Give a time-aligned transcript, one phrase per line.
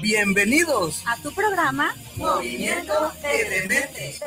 [0.00, 4.18] Bienvenidos a tu programa Movimiento Edemente.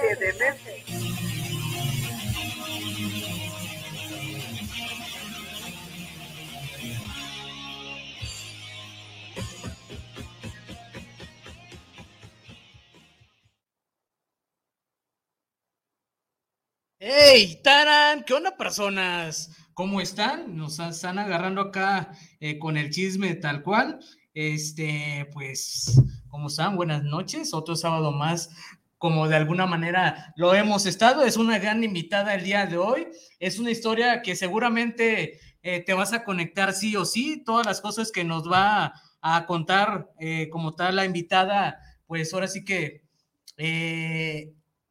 [17.10, 18.26] ¡Hey, Taran!
[18.26, 19.50] ¿Qué onda, personas?
[19.74, 20.58] ¿Cómo están?
[20.58, 24.00] Nos están agarrando acá eh, con el chisme tal cual.
[24.34, 26.76] Este, pues, ¿cómo están?
[26.76, 27.54] Buenas noches.
[27.54, 28.50] Otro sábado más,
[28.98, 31.24] como de alguna manera lo hemos estado.
[31.24, 33.08] Es una gran invitada el día de hoy.
[33.40, 37.42] Es una historia que seguramente eh, te vas a conectar sí o sí.
[37.42, 38.92] Todas las cosas que nos va
[39.22, 43.06] a contar eh, como tal la invitada, pues ahora sí que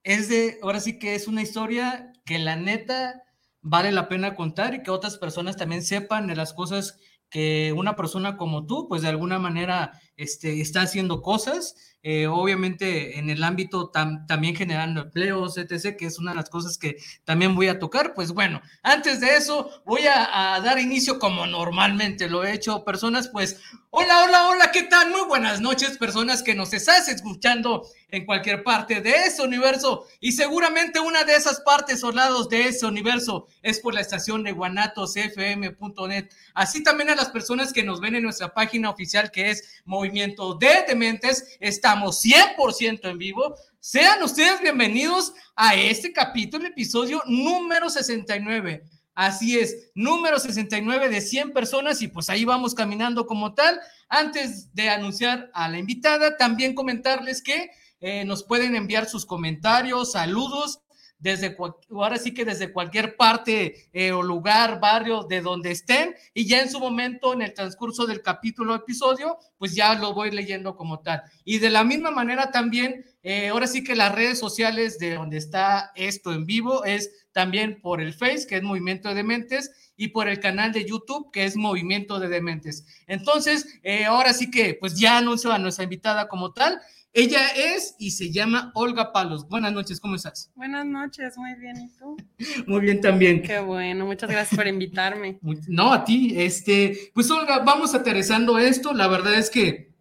[0.06, 3.24] es de, ahora sí que es una historia que la neta
[3.60, 7.96] vale la pena contar y que otras personas también sepan de las cosas que una
[7.96, 11.74] persona como tú, pues de alguna manera este, está haciendo cosas,
[12.08, 16.78] eh, obviamente en el ámbito también generando empleos, etc., que es una de las cosas
[16.78, 18.14] que también voy a tocar.
[18.14, 23.26] Pues bueno, antes de eso, voy a, dar inicio como normalmente lo he hecho, personas,
[23.26, 23.58] pues,
[23.90, 25.10] hola, hola, hola, ¿qué tal?
[25.10, 30.30] Muy buenas noches, personas que nos estás escuchando en cualquier parte de ese universo y
[30.30, 34.52] seguramente una de esas partes o lados de ese universo es por la estación de
[34.52, 36.28] guanatosfm.net.
[36.54, 40.05] Así también a las personas que nos ven en nuestra página oficial que es Movimiento
[40.12, 43.56] de Dementes, estamos 100% en vivo.
[43.80, 48.84] Sean ustedes bienvenidos a este capítulo, episodio número 69.
[49.14, 53.80] Así es, número 69 de 100 personas y pues ahí vamos caminando como tal.
[54.08, 60.12] Antes de anunciar a la invitada, también comentarles que eh, nos pueden enviar sus comentarios,
[60.12, 60.80] saludos,
[61.18, 61.56] desde
[61.90, 66.60] ahora sí que desde cualquier parte eh, o lugar, barrio, de donde estén, y ya
[66.60, 71.00] en su momento, en el transcurso del capítulo episodio, pues ya lo voy leyendo como
[71.00, 71.22] tal.
[71.44, 75.38] Y de la misma manera también, eh, ahora sí que las redes sociales de donde
[75.38, 80.08] está esto en vivo es también por el Face, que es Movimiento de Dementes, y
[80.08, 82.84] por el canal de YouTube, que es Movimiento de Dementes.
[83.06, 86.80] Entonces, ahora sí que, pues ya anuncio a nuestra invitada como tal.
[87.18, 89.48] Ella es y se llama Olga Palos.
[89.48, 90.52] Buenas noches, ¿cómo estás?
[90.54, 92.14] Buenas noches, muy bien, ¿y tú?
[92.66, 93.40] Muy bien también.
[93.40, 95.38] Qué bueno, muchas gracias por invitarme.
[95.68, 98.92] No, a ti, este, pues Olga, vamos aterrizando esto.
[98.92, 99.94] La verdad es que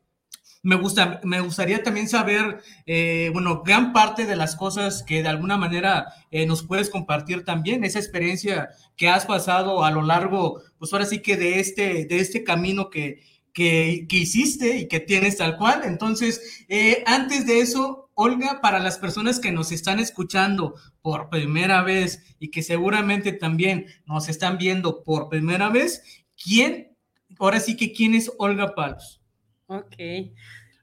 [0.61, 5.29] me, gusta, me gustaría también saber, eh, bueno, gran parte de las cosas que de
[5.29, 10.61] alguna manera eh, nos puedes compartir también, esa experiencia que has pasado a lo largo,
[10.77, 13.21] pues ahora sí que de este, de este camino que,
[13.55, 15.81] que, hiciste y que tienes tal cual.
[15.85, 21.81] Entonces, eh, antes de eso, Olga, para las personas que nos están escuchando por primera
[21.81, 26.95] vez y que seguramente también nos están viendo por primera vez, ¿quién,
[27.39, 29.21] ahora sí que quién es Olga Palos?
[29.67, 29.95] Ok,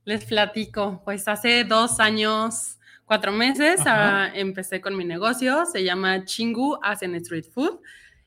[0.04, 1.02] les platico.
[1.04, 7.14] Pues hace dos años, cuatro meses, ah, empecé con mi negocio, se llama Chingu Asian
[7.16, 7.80] Street Food.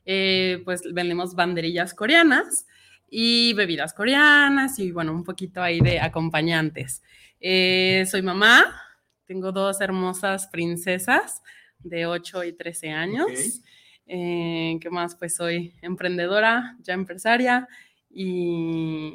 [0.05, 2.67] Eh, pues vendemos banderillas coreanas
[3.09, 7.01] y bebidas coreanas y bueno, un poquito ahí de acompañantes.
[7.39, 8.63] Eh, soy mamá,
[9.25, 11.41] tengo dos hermosas princesas
[11.79, 13.61] de 8 y 13 años.
[14.07, 15.15] Eh, ¿Qué más?
[15.15, 17.67] Pues soy emprendedora, ya empresaria
[18.09, 19.13] y,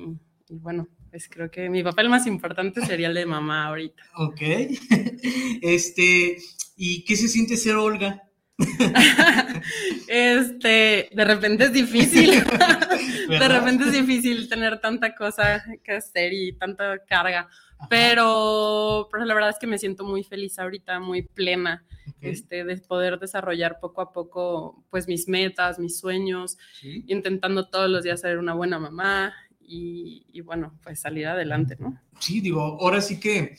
[0.48, 4.02] bueno, pues creo que mi papel más importante sería el de mamá ahorita.
[4.16, 4.40] Ok.
[5.62, 6.38] Este,
[6.76, 8.29] ¿y qué se siente ser Olga?
[10.08, 12.30] este, de repente es difícil.
[13.28, 17.48] de repente es difícil tener tanta cosa que hacer y tanta carga.
[17.88, 21.84] Pero, pero la verdad es que me siento muy feliz ahorita, muy plena,
[22.20, 28.02] este, de poder desarrollar poco a poco, pues mis metas, mis sueños, intentando todos los
[28.02, 29.32] días ser una buena mamá
[29.62, 31.98] y, y, bueno, pues salir adelante, ¿no?
[32.18, 33.56] Sí, digo, ahora sí que,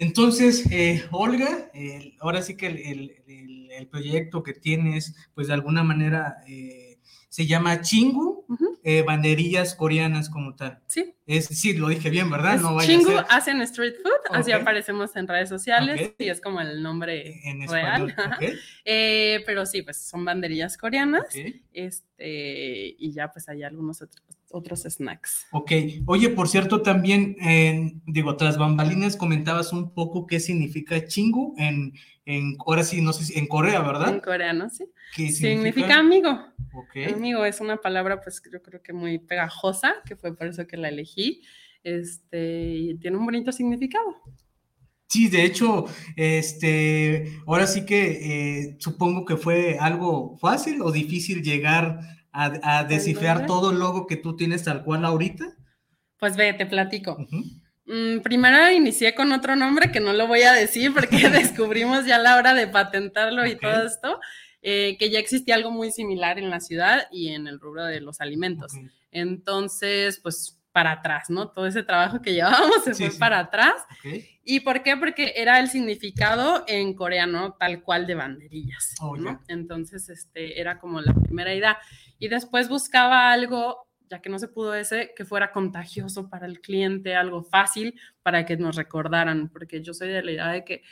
[0.00, 1.70] entonces, eh, Olga,
[2.18, 6.38] ahora sí que el, el, proyecto que tienes, pues de alguna manera...
[6.48, 6.89] Eh,
[7.30, 8.44] se llama Chingu,
[8.82, 10.80] eh, banderillas coreanas como tal.
[10.88, 11.14] Sí.
[11.26, 12.56] Es, sí, lo dije bien, ¿verdad?
[12.56, 16.28] Es no vaya Chingu a ser hacen street food, así aparecemos en redes sociales y
[16.28, 18.14] es como el nombre en real.
[18.84, 21.26] Eh, pero sí, pues son banderillas coreanas.
[21.72, 25.46] Este, y ya pues hay algunos otros, otros snacks.
[25.52, 25.70] Ok,
[26.06, 31.92] oye, por cierto, también, eh, digo, tras bambalinas comentabas un poco qué significa chingu en,
[32.30, 34.08] en, ahora sí, no sé si, en Corea, ¿verdad?
[34.08, 34.84] En coreano, sí.
[35.14, 36.30] ¿Qué Significa amigo.
[36.72, 40.66] Ok, Amigo es una palabra, pues yo creo que muy pegajosa, que fue por eso
[40.66, 41.42] que la elegí.
[41.82, 44.16] Este, y tiene un bonito significado.
[45.08, 51.42] sí, de hecho, este, ahora sí que eh, supongo que fue algo fácil o difícil
[51.42, 52.00] llegar
[52.32, 55.56] a, a descifrar todo el logo que tú tienes tal cual ahorita.
[56.18, 57.16] Pues ve, te platico.
[58.22, 62.18] Primero inicié con otro nombre que no lo voy a decir porque descubrimos ya a
[62.20, 64.20] la hora de patentarlo y todo esto,
[64.62, 68.00] eh, que ya existía algo muy similar en la ciudad y en el rubro de
[68.00, 68.72] los alimentos.
[69.10, 71.50] Entonces, pues para atrás, ¿no?
[71.50, 73.18] Todo ese trabajo que llevábamos se Sí, fue sí.
[73.18, 73.74] para atrás.
[74.44, 74.96] ¿Y por qué?
[74.96, 79.16] Porque era el significado en coreano tal cual de banderillas, Oh.
[79.48, 81.78] Entonces, este, era como la primera idea.
[82.18, 86.60] Y después buscaba algo, ya que no se pudo ese, que fuera contagioso para el
[86.60, 90.82] cliente, algo fácil para que nos recordaran, porque yo soy de la idea de que,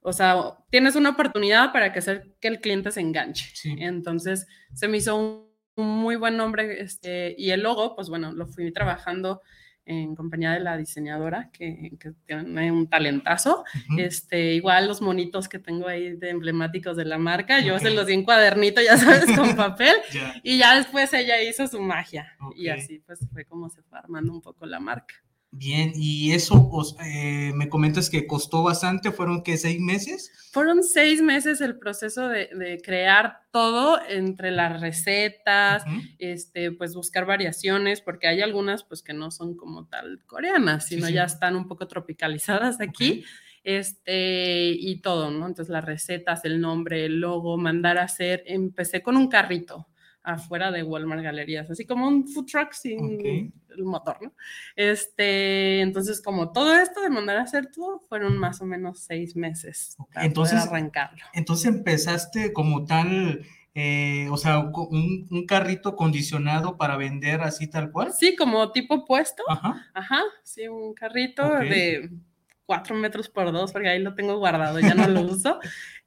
[0.00, 0.36] o sea,
[0.70, 3.50] tienes una oportunidad para que hacer que el cliente se enganche.
[3.54, 3.76] Sí.
[3.78, 8.32] Entonces, se me hizo un, un muy buen nombre este, y el logo, pues bueno,
[8.32, 9.40] lo fui trabajando
[9.86, 13.64] en compañía de la diseñadora que, que tiene un talentazo.
[13.98, 18.06] Este, igual los monitos que tengo ahí de emblemáticos de la marca, yo se los
[18.06, 19.94] di en cuadernito, ya sabes, con papel,
[20.42, 22.36] y ya después ella hizo su magia.
[22.56, 25.23] Y así pues fue como se fue armando un poco la marca.
[25.56, 30.32] Bien, y eso os- eh, me comentas que costó bastante, fueron que seis meses.
[30.50, 35.84] Fueron seis meses el proceso de, de crear todo entre las recetas,
[36.18, 41.06] este, pues buscar variaciones, porque hay algunas pues que no son como tal coreanas, sino
[41.06, 41.12] sí.
[41.12, 43.24] ya están un poco tropicalizadas aquí.
[43.62, 45.46] Este, y todo, ¿no?
[45.46, 49.86] Entonces las recetas, el nombre, el logo, mandar a hacer, empecé con un carrito
[50.24, 54.32] afuera de Walmart Galerías, así como un food truck sin el motor, ¿no?
[54.74, 59.36] Este, entonces como todo esto de mandar a hacer todo, fueron más o menos seis
[59.36, 61.24] meses Ok, para entonces- poder arrancarlo.
[61.34, 63.44] Entonces empezaste como tal,
[63.74, 68.12] eh, o sea, un, un carrito condicionado para vender así tal cual.
[68.12, 69.86] Sí, como tipo puesto, Ajá.
[69.94, 72.10] Ajá, sí, un carrito de
[72.66, 75.58] cuatro metros por dos, porque ahí lo tengo guardado, ya no lo uso.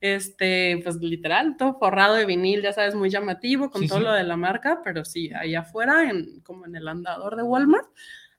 [0.02, 4.04] Este, pues literal, todo forrado de vinil, ya sabes, muy llamativo con Sí, todo sí.
[4.06, 7.88] lo de la marca, pero sí, ahí afuera, en, como en el andador de Walmart,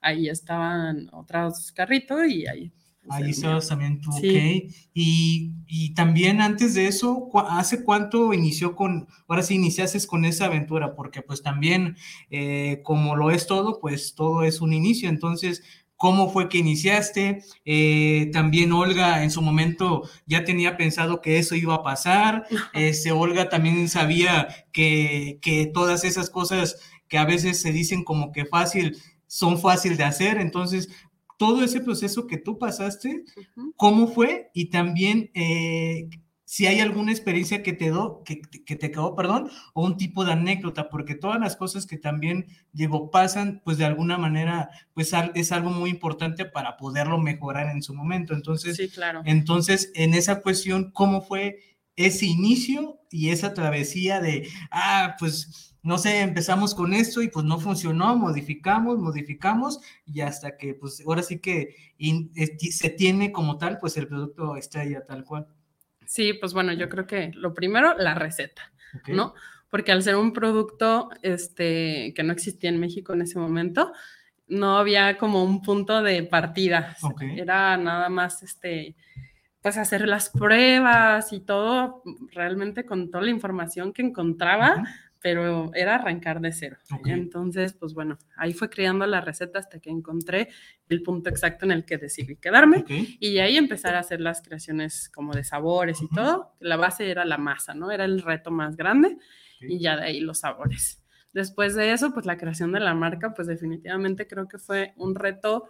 [0.01, 2.71] ahí estaban otros carritos y ahí.
[3.03, 4.29] pues, Ahí estabas también tú, Sí.
[4.69, 4.75] ok.
[4.95, 10.25] Y, y también antes de eso, ¿cu- ¿hace cuánto inició con, ahora sí iniciaste con
[10.25, 10.95] esa aventura?
[10.95, 11.97] Porque pues también,
[12.31, 15.09] eh, como lo es todo, pues todo es un inicio.
[15.09, 15.63] Entonces,
[15.99, 17.43] ¿cómo fue que iniciaste?
[17.67, 22.47] Eh, también Olga en su momento ya tenía pensado que eso iba a pasar.
[22.73, 28.33] Este, Olga también sabía que, que todas esas cosas que a veces se dicen como
[28.33, 28.97] que fácil,
[29.27, 30.39] son fácil de hacer.
[30.39, 30.89] Entonces,
[31.37, 33.25] todo ese proceso que tú pasaste,
[33.57, 33.73] Ujú.
[33.77, 34.51] ¿cómo fue?
[34.55, 36.09] Y también eh,
[36.51, 40.25] si hay alguna experiencia que te, do, que, que te quedó, perdón, o un tipo
[40.25, 45.13] de anécdota, porque todas las cosas que también, digo, pasan, pues de alguna manera, pues
[45.35, 48.33] es algo muy importante para poderlo mejorar en su momento.
[48.33, 49.21] Entonces, Sí, claro.
[49.27, 51.59] entonces, en esa cuestión, ¿cómo fue
[51.97, 57.45] ese inicio y esa travesía de, ah, pues, no sé, empezamos con esto y pues
[57.45, 63.33] no funcionó, modificamos, modificamos y hasta que, pues, ahora sí que in- eh, se tiene
[63.33, 65.47] como tal, pues, el producto estrella tal cual.
[66.09, 68.73] Sí, pues bueno, yo creo que lo primero, la receta.
[69.09, 69.35] ¿no?
[69.69, 73.93] Porque al ser un producto este, que no existía en México en ese momento,
[74.47, 76.97] no había como un punto de partida.
[77.37, 78.97] Era nada más, este,
[79.61, 84.83] pues hacer las pruebas y todo, realmente con toda la información que encontraba,
[85.21, 86.77] pero era arrancar de cero.
[87.05, 90.49] Entonces, pues bueno, ahí fue creando la receta hasta que encontré
[90.89, 92.85] el punto exacto en el que decidí quedarme.
[93.21, 96.55] Y ahí empezar a hacer las creaciones como de sabores y todo.
[96.61, 97.91] La base era la masa, ¿no?
[97.91, 99.19] Era el reto más grande
[99.61, 101.03] y ya de ahí los sabores.
[101.33, 105.15] Después de eso, pues la creación de la marca, pues definitivamente creo que fue un
[105.15, 105.69] reto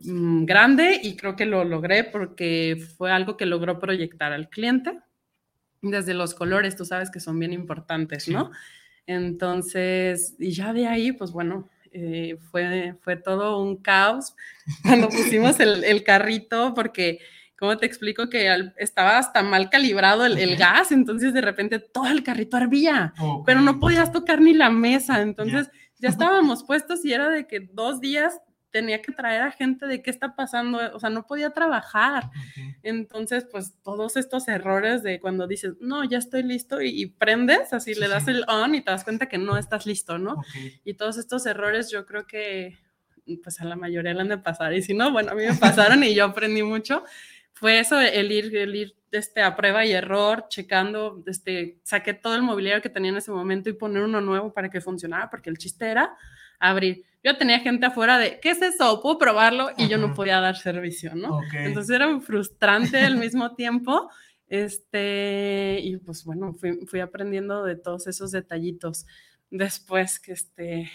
[0.00, 5.00] mm, grande y creo que lo logré porque fue algo que logró proyectar al cliente.
[5.82, 8.32] Desde los colores, tú sabes que son bien importantes, Sí.
[8.32, 8.50] ¿no?
[9.20, 14.34] Entonces, y ya de ahí, pues bueno, eh, fue, fue todo un caos
[14.82, 17.20] cuando pusimos el, el carrito, porque,
[17.58, 18.28] ¿cómo te explico?
[18.28, 22.56] Que al- estaba hasta mal calibrado el, el gas, entonces de repente todo el carrito
[22.56, 23.14] hervía,
[23.46, 26.08] pero no podías tocar ni la mesa, entonces ya
[26.42, 28.40] estábamos puestos y era de que dos días
[28.76, 32.28] tenía que traer a gente de qué está pasando, o sea, no podía trabajar.
[32.82, 37.94] Entonces, pues todos estos errores de cuando dices, no, ya estoy listo y, prendes, así
[37.94, 40.42] le das el on y te das cuenta que no estás listo, ¿no?
[40.84, 42.76] Y todos estos errores yo creo que
[43.42, 45.54] pues a la mayoría le han de pasar y si no, bueno, a mí me
[45.54, 47.02] pasaron y yo aprendí mucho.
[47.54, 52.34] Fue eso, el ir, el ir este, a prueba y error, checando, este, saqué todo
[52.34, 55.48] el mobiliario que tenía en ese momento y poner uno nuevo para que funcionara, porque
[55.48, 56.14] el chiste era
[56.58, 57.06] abrir.
[57.26, 59.02] Yo tenía gente afuera de, ¿qué es eso?
[59.02, 59.70] ¿Puedo probarlo?
[59.76, 61.40] Y yo no podía dar servicio, ¿no?
[61.52, 64.08] Entonces era frustrante al mismo tiempo.
[64.46, 69.06] Este, y pues bueno, fui, fui, aprendiendo de todos esos detallitos.
[69.50, 70.88] Después que este,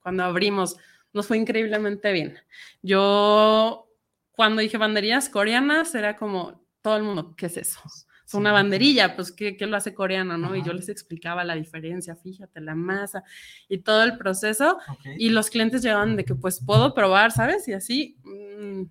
[0.00, 0.78] cuando abrimos,
[1.12, 2.38] nos fue increíblemente bien.
[2.80, 3.86] Yo,
[4.30, 7.80] cuando dije banderías coreanas, era como todo el mundo, ¿qué es eso?
[8.26, 10.56] Es una banderilla, pues, ¿qué, ¿qué, lo hace coreano, no?
[10.56, 13.22] Y yo les explicaba la diferencia, fíjate, la masa
[13.68, 14.78] y todo el proceso.
[15.16, 17.68] Y los clientes llegaban de que, pues, puedo probar, ¿sabes?
[17.68, 18.82] Y así, mm,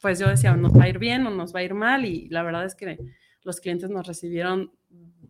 [0.00, 2.06] pues yo decía, nos va a ir bien o nos va a ir mal.
[2.06, 2.98] Y la verdad es que
[3.42, 4.72] los clientes nos recibieron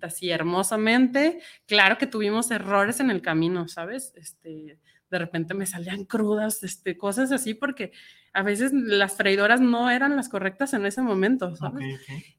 [0.06, 1.40] así hermosamente.
[1.66, 4.12] Claro que tuvimos errores en el camino, ¿sabes?
[4.16, 4.78] Este,
[5.10, 7.92] de repente me salían crudas, este, cosas así, porque
[8.32, 11.84] a veces las freidoras no eran las correctas en ese momento, ¿sabes?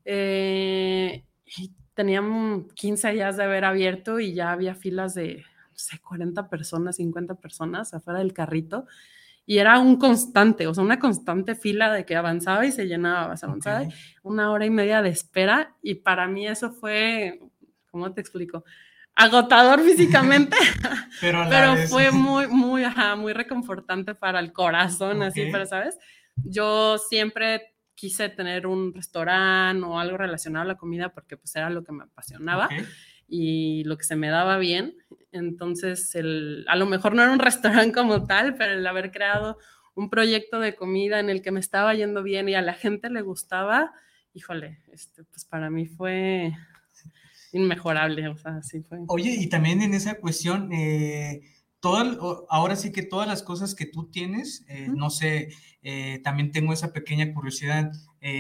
[0.06, 1.26] Eh,
[1.58, 6.48] y tenían 15 días de haber abierto y ya había filas de, no sé, 40
[6.48, 8.86] personas, 50 personas afuera del carrito.
[9.46, 13.34] Y era un constante, o sea, una constante fila de que avanzaba y se llenaba,
[13.34, 13.88] avanzaba,
[14.22, 15.76] una hora y media de espera.
[15.82, 17.42] Y para mí eso fue,
[17.90, 18.64] ¿cómo te explico?
[19.20, 20.56] agotador físicamente,
[21.22, 22.84] pero, fue muy, muy,
[23.18, 25.98] muy reconfortante para el corazón, así, pero, ¿sabes?
[26.38, 31.70] Yo siempre quise tener un restaurante o algo relacionado a la comida porque pues era
[31.70, 32.70] lo que me apasionaba
[33.28, 34.96] y lo que se me daba bien.
[35.34, 39.58] Entonces, el, a lo mejor no era un restaurante como tal, pero el haber creado
[39.96, 43.10] un proyecto de comida en el que me estaba yendo bien y a la gente
[43.10, 43.92] le gustaba,
[44.34, 46.54] híjole, este, pues para mí fue
[47.52, 49.00] inmejorable, o sea, así fue.
[49.08, 51.42] Oye, y también en esa cuestión, eh,
[52.50, 55.50] ahora sí que todas las cosas que tú tienes, eh, no sé,
[55.82, 57.92] eh, también tengo esa pequeña curiosidad,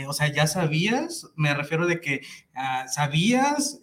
[0.07, 2.21] o sea, ya sabías, me refiero de que
[2.53, 3.79] ah, sabías,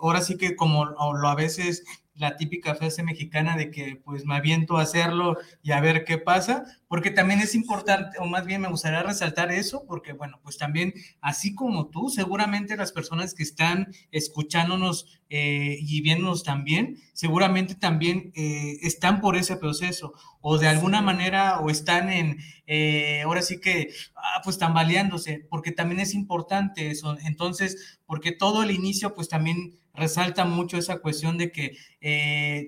[0.00, 1.84] ahora sí que como lo a veces
[2.16, 6.18] la típica frase mexicana de que pues me aviento a hacerlo y a ver qué
[6.18, 10.56] pasa, porque también es importante, o más bien me gustaría resaltar eso, porque bueno, pues
[10.56, 17.74] también, así como tú, seguramente las personas que están escuchándonos eh, y viéndonos también, seguramente
[17.74, 22.38] también eh, están por ese proceso, o de alguna manera, o están en,
[22.68, 28.62] eh, ahora sí que, ah, pues tambaleándose, porque también es importante eso, entonces, porque todo
[28.62, 31.76] el inicio, pues también resalta mucho esa cuestión de que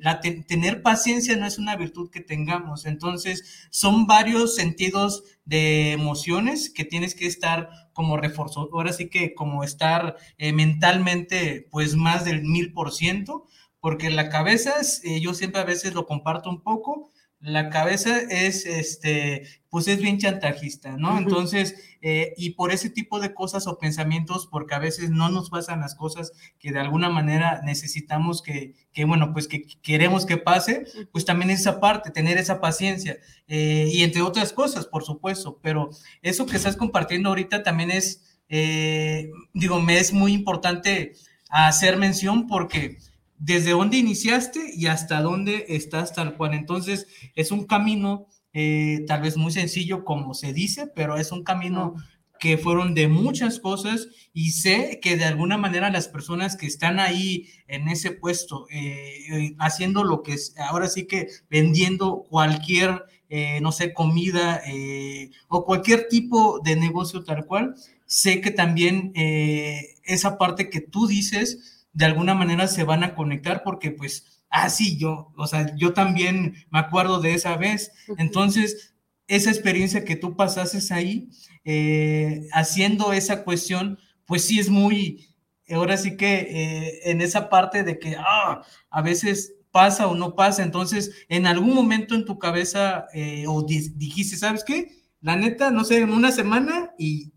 [0.02, 6.70] la tener paciencia no es una virtud que tengamos, entonces son varios sentidos de emociones
[6.70, 12.24] que tienes que estar como reforzado, ahora sí que como estar eh, mentalmente pues más
[12.24, 13.44] del mil por ciento,
[13.78, 14.74] porque la cabeza,
[15.04, 20.00] eh, yo siempre a veces lo comparto un poco, la cabeza es, este, pues es
[20.00, 21.18] bien chantajista, ¿no?
[21.18, 25.48] Entonces, eh, y por ese tipo de cosas o pensamientos, porque a veces no nos
[25.50, 30.36] pasan las cosas que de alguna manera necesitamos que, que bueno, pues que queremos que
[30.36, 35.60] pase, pues también esa parte, tener esa paciencia, eh, y entre otras cosas, por supuesto,
[35.62, 35.90] pero
[36.22, 41.12] eso que estás compartiendo ahorita también es, eh, digo, me es muy importante
[41.50, 42.98] hacer mención porque
[43.38, 46.54] desde dónde iniciaste y hasta dónde estás tal cual.
[46.54, 51.44] Entonces, es un camino eh, tal vez muy sencillo como se dice, pero es un
[51.44, 51.94] camino
[52.40, 57.00] que fueron de muchas cosas y sé que de alguna manera las personas que están
[57.00, 63.04] ahí en ese puesto, eh, eh, haciendo lo que es, ahora sí que vendiendo cualquier,
[63.60, 64.62] no sé, comida
[65.48, 67.74] o cualquier tipo de negocio tal cual,
[68.06, 69.12] sé que también
[70.04, 74.70] esa parte que tú dices, de alguna manera se van a conectar porque pues, ah,
[74.70, 77.90] sí, yo, o sea, yo también me acuerdo de esa vez.
[78.18, 78.94] Entonces,
[79.26, 81.28] esa experiencia que tú pasases ahí,
[81.64, 85.26] eh, haciendo esa cuestión, pues sí es muy,
[85.68, 90.36] ahora sí que eh, en esa parte de que, ah, a veces pasa o no
[90.36, 95.02] pasa, entonces en algún momento en tu cabeza eh, o dijiste, ¿sabes qué?
[95.20, 97.32] La neta, no sé, en una semana y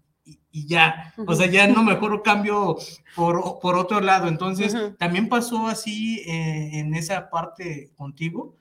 [0.52, 2.78] y ya, o sea, ya no mejor cambio
[3.16, 4.28] por, por otro lado.
[4.28, 8.56] Entonces, ¿también pasó así eh, en esa parte contigo?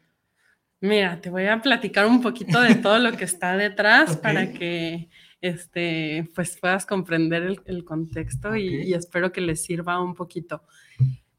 [0.81, 5.09] Mira, te voy a platicar un poquito de todo lo que está detrás para que
[5.41, 10.63] este, pues puedas comprender el, contexto y, espero que les sirva un poquito.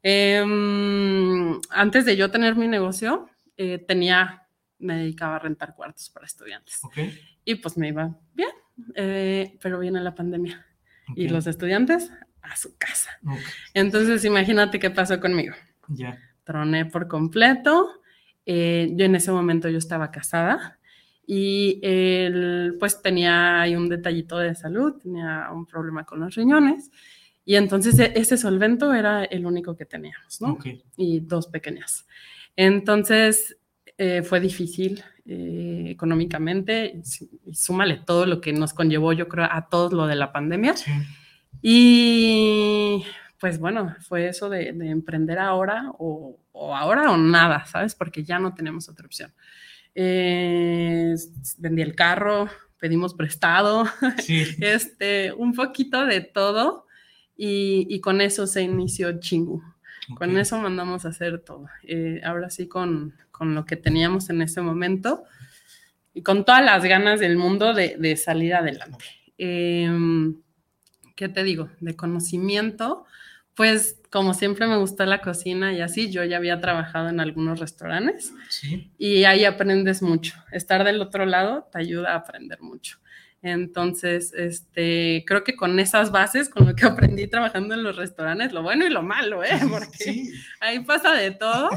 [0.02, 4.42] Em, antes de yo tener mi negocio, eh, tenía
[4.82, 6.80] me dedicaba a rentar cuartos para estudiantes.
[7.44, 8.50] Y pues me iba bien,
[8.94, 10.66] eh, pero viene la pandemia
[11.14, 12.10] y los estudiantes
[12.42, 13.10] a su casa.
[13.74, 15.54] Entonces, imagínate qué pasó conmigo.
[15.88, 16.18] Ya.
[16.44, 17.88] Troné por completo.
[18.46, 20.78] Eh, yo en ese momento yo estaba casada
[21.26, 26.90] y él pues tenía ahí un detallito de salud, tenía un problema con los riñones
[27.44, 30.58] y entonces e, ese solvento era el único que teníamos, ¿no?
[30.96, 32.06] Y dos pequeñas.
[32.56, 33.56] Entonces
[33.98, 37.00] eh, fue difícil eh, económicamente
[37.44, 40.74] y súmale todo lo que nos conllevó, yo creo, a todo lo de la pandemia.
[41.60, 43.04] Y
[43.38, 47.94] pues bueno, fue eso de, emprender ahora o, ahora o nada, ¿sabes?
[47.94, 49.32] Porque ya no tenemos otra opción.
[49.94, 51.14] Eh,
[51.58, 53.84] vendí el carro, pedimos prestado,
[54.60, 56.86] este, un poquito de todo
[57.36, 59.62] y, con eso se inició Chingu.
[60.16, 61.66] Con eso mandamos a hacer todo.
[61.84, 65.24] Eh, ahora sí, con, con, lo que teníamos en ese momento
[66.14, 69.04] y con todas las ganas del mundo de, de salir adelante.
[69.36, 70.36] Em,
[71.16, 71.68] ¿Qué te digo?
[71.80, 73.04] De conocimiento,
[73.54, 77.58] pues como siempre me gustó la cocina y así, yo ya había trabajado en algunos
[77.58, 78.32] restaurantes
[78.98, 80.34] y ahí aprendes mucho.
[80.52, 82.98] Estar del otro lado te ayuda a aprender mucho.
[83.42, 88.52] Entonces, este, creo que con esas bases, con lo que aprendí trabajando en los restaurantes,
[88.52, 89.58] lo bueno y lo malo, ¿eh?
[89.68, 90.30] Porque
[90.60, 91.68] ahí pasa de todo,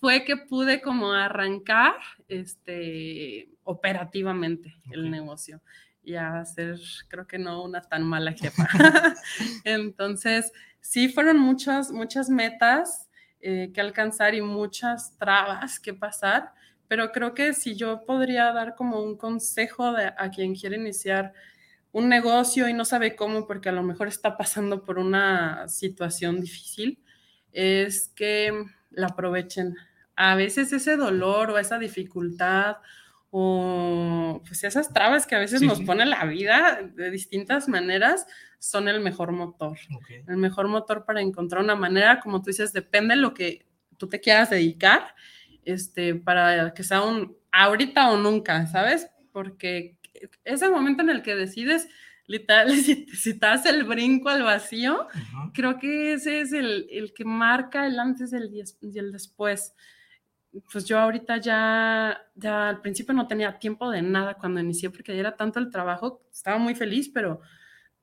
[0.00, 1.94] fue que pude como arrancar,
[2.28, 5.60] este, operativamente el negocio
[6.02, 6.78] y a ser,
[7.08, 8.66] creo que no una tan mala jefa.
[9.64, 13.08] Entonces, sí fueron muchas, muchas metas
[13.40, 16.52] eh, que alcanzar y muchas trabas que pasar,
[16.88, 21.32] pero creo que si yo podría dar como un consejo de, a quien quiere iniciar
[21.92, 26.40] un negocio y no sabe cómo porque a lo mejor está pasando por una situación
[26.40, 27.02] difícil,
[27.52, 29.76] es que la aprovechen.
[30.22, 32.76] A veces ese dolor o esa dificultad
[33.30, 38.26] o pues esas trabas que a veces nos pone la vida de distintas maneras
[38.58, 39.78] son el mejor motor.
[40.28, 44.08] El mejor motor para encontrar una manera, como tú dices, depende de lo que tú
[44.08, 45.14] te quieras dedicar
[45.64, 49.08] este, para que sea un ahorita o nunca, ¿sabes?
[49.32, 49.96] Porque
[50.44, 51.88] ese momento en el que decides,
[52.26, 55.08] literal, si, si te das el brinco al vacío,
[55.54, 58.34] creo que ese es el, el, que marca el antes
[58.82, 59.74] y el después.
[60.72, 65.18] Pues yo ahorita ya, ya al principio no tenía tiempo de nada cuando inicié porque
[65.18, 67.40] era tanto el trabajo, estaba muy feliz, pero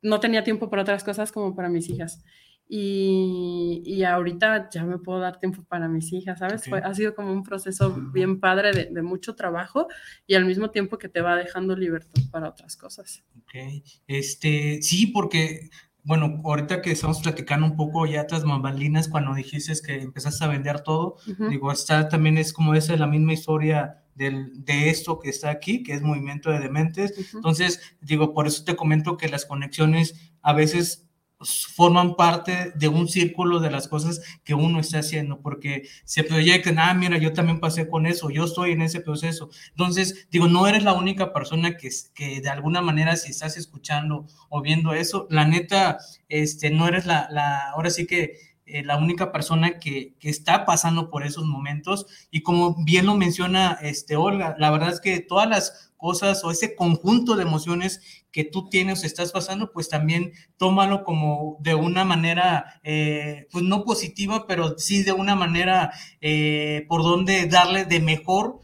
[0.02, 2.24] no tenía tiempo para otras cosas como para mis hijas.
[2.70, 6.64] Y, y, ahorita ya me puedo dar tiempo para mis hijas, ¿sabes?
[6.84, 9.88] ha sido como un proceso bien padre de, de, mucho trabajo
[10.26, 13.24] y al mismo tiempo que te va dejando libertad para otras cosas.
[13.38, 15.70] Ok, este, sí, porque,
[16.08, 20.48] bueno, ahorita que estamos platicando un poco ya tras mambalinas, cuando dijiste que empezaste a
[20.48, 21.18] vender todo,
[21.50, 25.84] digo, está también es como esa la misma historia del, de esto que está aquí,
[25.84, 27.34] que es movimiento de dementes.
[27.34, 31.07] Entonces, digo, por eso te comento que las conexiones a veces
[31.40, 36.80] forman parte de un círculo de las cosas que uno está haciendo, porque se proyectan,
[36.80, 39.50] ah, mira, yo también pasé con eso, yo estoy en ese proceso.
[39.70, 44.26] Entonces, digo, no eres la única persona que, que de alguna manera, si estás escuchando
[44.50, 48.98] o viendo eso, la neta, este, no eres la, la ahora sí que eh, la
[48.98, 52.06] única persona que, que, está pasando por esos momentos.
[52.32, 56.52] Y como bien lo menciona este, Olga, la verdad es que todas las cosas o
[56.52, 62.04] ese conjunto de emociones que tú tienes estás pasando, pues también tómalo como de una
[62.04, 68.00] manera, eh, pues no positiva, pero sí de una manera eh, por donde darle de
[68.00, 68.60] mejor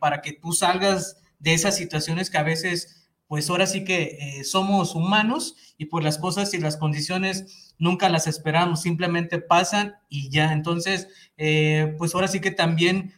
[0.00, 2.97] para que tú salgas de esas situaciones que a veces,
[3.28, 8.26] pues ahora sí que somos humanos y pues las cosas y las condiciones nunca las
[8.26, 10.52] esperamos, simplemente pasan y ya.
[10.52, 13.12] Entonces, pues ahora sí que también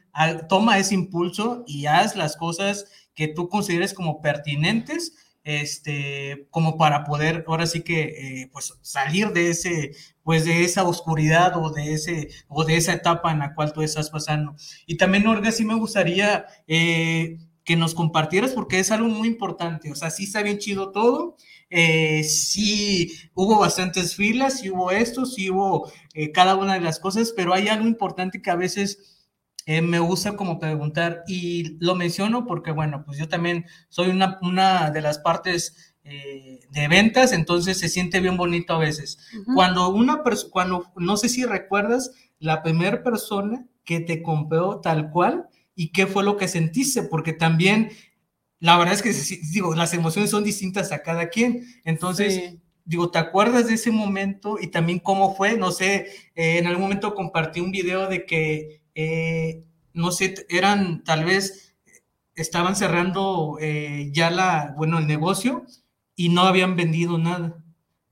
[0.48, 7.04] toma ese impulso y haz las cosas que tú consideres como pertinentes, este, como para
[7.04, 9.92] poder ahora sí que eh, pues salir de ese,
[10.22, 13.82] pues de esa oscuridad o de ese, o de esa etapa en la cual tú
[13.82, 14.54] estás pasando.
[14.86, 17.38] Y también, Olga, sí me gustaría eh,
[17.70, 21.36] que nos compartieras porque es algo muy importante, o sea, sí está bien chido todo,
[21.70, 25.88] eh, sí hubo bastantes filas, sí hubo esto, sí hubo
[26.34, 29.20] cada una de las cosas, pero hay algo importante que a veces
[29.66, 34.36] eh, me gusta como preguntar y lo menciono porque, bueno, pues yo también soy una,
[34.42, 39.18] una de las partes eh, de ventas, entonces se siente bien bonito a veces.
[39.54, 45.12] Cuando una persona, cuando, no sé si recuerdas, la primera persona que te compró tal
[45.12, 47.90] cual y qué fue lo que sentiste, porque también
[48.58, 49.12] la verdad es que,
[49.52, 52.54] digo, las emociones son distintas a cada quien, entonces...
[52.84, 55.56] digo, ¿te acuerdas de ese momento y también cómo fue?
[55.56, 61.04] No sé, eh, en algún momento compartí un video de que eh, no sé, eran
[61.04, 61.76] tal vez
[62.34, 65.64] estaban cerrando eh, ya la, bueno, el negocio
[66.16, 67.62] y no habían vendido nada.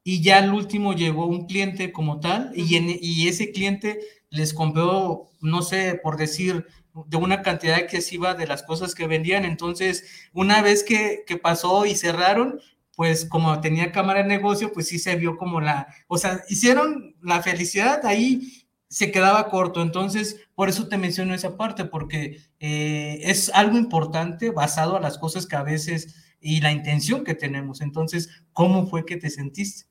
[0.05, 3.99] Y ya al último llegó un cliente como tal y, y ese cliente
[4.31, 6.66] les compró, no sé, por decir,
[7.06, 9.44] de una cantidad excesiva de las cosas que vendían.
[9.44, 12.61] Entonces, una vez que, que pasó y cerraron,
[12.96, 17.14] pues como tenía cámara de negocio, pues sí se vio como la, o sea, hicieron
[17.22, 19.82] la felicidad ahí, se quedaba corto.
[19.82, 25.16] Entonces, por eso te menciono esa parte, porque eh, es algo importante basado a las
[25.16, 27.80] cosas que a veces y la intención que tenemos.
[27.80, 29.87] Entonces, ¿cómo fue que te sentiste?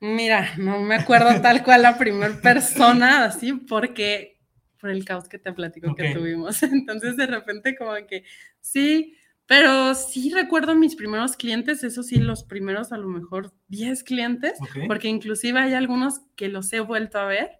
[0.00, 4.37] Mira, no me acuerdo tal cual la primera persona, así, porque
[4.78, 6.62] por el caos que te platico que tuvimos.
[6.62, 8.24] Entonces, de repente, como que
[8.60, 9.16] sí,
[9.48, 14.58] pero sí recuerdo mis primeros clientes, eso sí, los primeros a lo mejor 10 clientes,
[14.86, 17.52] porque inclusive hay algunos que los he vuelto a ver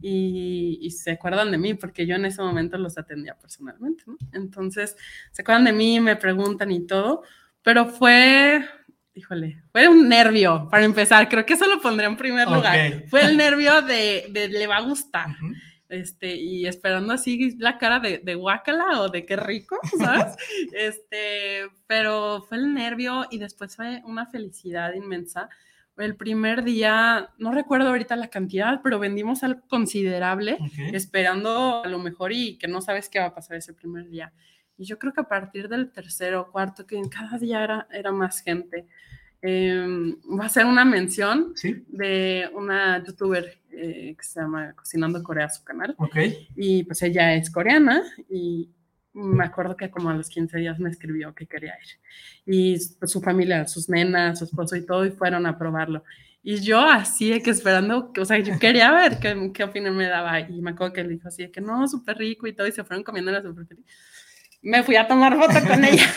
[0.00, 4.16] y, se acuerdan de mí, porque yo en ese momento los atendía personalmente, ¿no?
[4.32, 4.96] Entonces,
[5.32, 7.24] se acuerdan de mí, me preguntan y todo,
[7.60, 8.64] pero fue,
[9.12, 13.04] híjole, fue un nervio para empezar, creo que eso lo pondré en primer lugar.
[13.08, 15.26] Fue el nervio de, de le va a gustar
[15.88, 20.36] este, y esperando así la cara de, de guácala o de qué rico, ¿sabes?
[20.72, 25.48] este, pero fue el nervio y después fue una felicidad inmensa.
[25.96, 30.58] El primer día, no recuerdo ahorita la cantidad, pero vendimos algo considerable,
[30.92, 34.32] esperando a lo mejor y que no sabes qué va a pasar ese primer día.
[34.76, 38.10] Y yo creo que a partir del tercero o cuarto, que cada día era, era
[38.10, 38.88] más gente,
[39.46, 41.52] eh, va a ser una mención
[41.88, 45.94] de una youtuber eh, que se llama Cocinando Corea, su canal.
[45.98, 46.48] Okay.
[46.56, 48.70] Y pues ella es coreana y
[49.12, 52.00] me acuerdo que como a los 15 días me escribió que quería ir.
[52.46, 56.04] Y pues, su familia, sus nenas, su esposo y todo, y fueron a probarlo.
[56.42, 60.08] Y yo así de que esperando, o sea, yo quería ver qué, qué opinión me
[60.08, 60.40] daba.
[60.40, 62.72] Y me acuerdo que le dijo así de que no, súper rico y todo, y
[62.72, 63.84] se fueron comiendo la súper feliz
[64.64, 66.10] me fui a tomar foto con ella.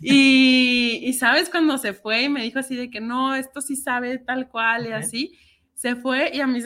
[0.00, 3.74] y, y, sabes, cuando se fue y me dijo así de que no, esto sí
[3.76, 5.38] sabe tal cual y así,
[5.74, 6.60] se fue y a mí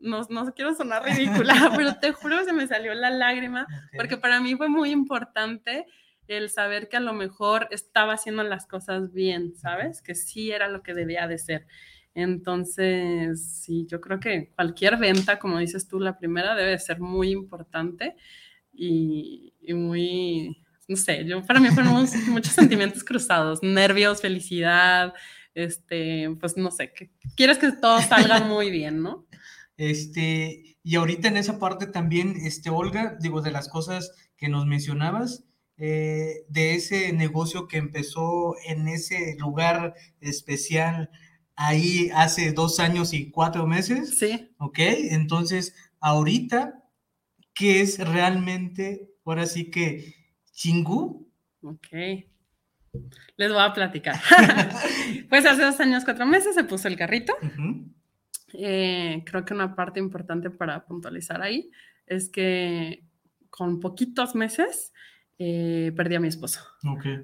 [0.00, 3.66] no, no quiero sonar ridícula, pero te juro que se me salió la lágrima,
[3.96, 5.86] porque para mí fue muy importante
[6.28, 10.00] el saber que a lo mejor estaba haciendo las cosas bien, ¿sabes?
[10.00, 11.66] Que sí era lo que debía de ser.
[12.14, 17.30] Entonces, sí, yo creo que cualquier venta, como dices tú, la primera debe ser muy
[17.30, 18.16] importante
[18.72, 25.12] y, muy, no sé, yo para mí fueron muchos sentimientos cruzados, nervios, felicidad,
[25.54, 29.26] este, pues no sé, que quieres que todo salga muy bien, ¿no?
[29.76, 34.66] Este, y ahorita en esa parte también, este, Olga, digo, de las cosas que nos
[34.66, 35.44] mencionabas,
[35.78, 41.10] eh, de ese negocio que empezó en ese lugar especial
[41.56, 44.18] ahí hace dos años y cuatro meses.
[44.18, 44.50] Sí.
[44.58, 46.81] Ok, entonces ahorita
[47.54, 50.14] qué es realmente, ahora sí que,
[50.52, 51.28] chingú.
[51.62, 51.88] Ok.
[53.36, 54.16] Les voy a platicar.
[55.28, 57.34] pues hace dos años, cuatro meses se puso el carrito.
[58.52, 61.70] Eh, creo que una parte importante para puntualizar ahí
[62.06, 63.04] es que
[63.48, 64.92] con poquitos meses
[65.38, 66.60] eh, perdí a mi esposo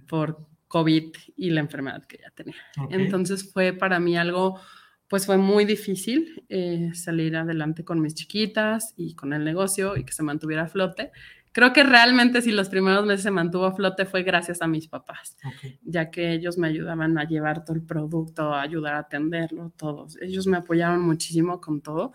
[0.09, 2.57] por COVID y la enfermedad que ya tenía.
[2.91, 4.61] Entonces fue para mí algo
[5.09, 10.05] pues fue muy difícil eh, salir adelante con mis chiquitas y con el negocio y
[10.05, 11.11] que se mantuviera a flote.
[11.53, 14.87] Creo que realmente si los primeros meses se mantuvo a flote fue gracias a mis
[14.87, 15.37] papás,
[15.83, 20.21] ya que ellos me ayudaban a llevar todo el producto, a ayudar a atenderlo, todos.
[20.21, 22.12] Ellos me apoyaron muchísimo con todo.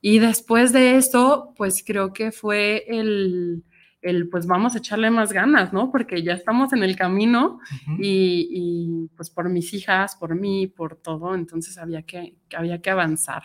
[0.00, 3.64] Y después de eso, pues creo que fue el,
[4.06, 5.90] el pues vamos a echarle más ganas, ¿no?
[5.90, 7.58] Porque ya estamos en el camino
[7.98, 13.44] y, pues por mis hijas, por mí, por todo, entonces había que, había que avanzar.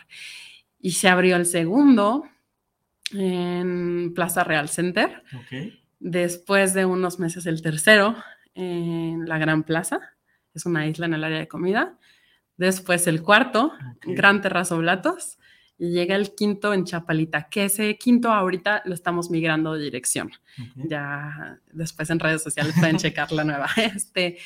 [0.80, 2.26] Y se abrió el segundo
[3.14, 5.24] en Plaza Real Center.
[6.00, 8.16] Después de unos meses el tercero
[8.54, 10.00] en la Gran Plaza,
[10.54, 11.98] es una isla en el área de comida.
[12.58, 13.72] Después el cuarto,
[14.06, 15.40] Gran Terrazo Blatos
[15.82, 20.30] y llega el quinto en Chapalita, que ese quinto ahorita lo estamos migrando de dirección.
[20.76, 23.68] Ya después en redes sociales pueden checar la nueva.
[23.78, 24.38] Este,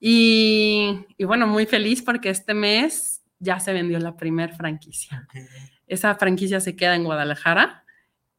[0.00, 5.28] y, y, bueno, muy feliz porque este mes ya se vendió la primer franquicia.
[5.86, 7.84] Esa franquicia se queda en Guadalajara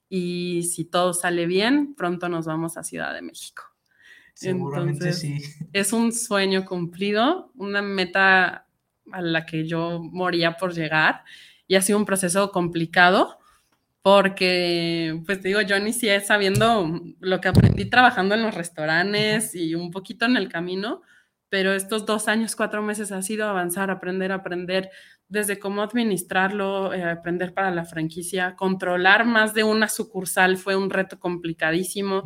[0.10, 3.64] y si todo sale bien, pronto nos vamos a Ciudad de México.
[4.34, 5.42] Seguramente sí.
[5.72, 8.68] Es un sueño cumplido, una meta
[9.14, 11.24] a la que yo moría por llegar
[11.74, 13.40] y ha sido un proceso complicado
[14.04, 19.74] porque, pues te digo, yo inicié sabiendo lo que aprendí trabajando en los restaurantes y
[19.74, 21.02] un poquito en el camino,
[21.50, 24.92] pero estos dos años, cuatro meses ha sido avanzar, aprender, aprender
[25.28, 30.92] desde cómo administrarlo, eh, aprender para la franquicia, controlar más de una sucursal fue un
[30.92, 32.22] reto complicadísimo.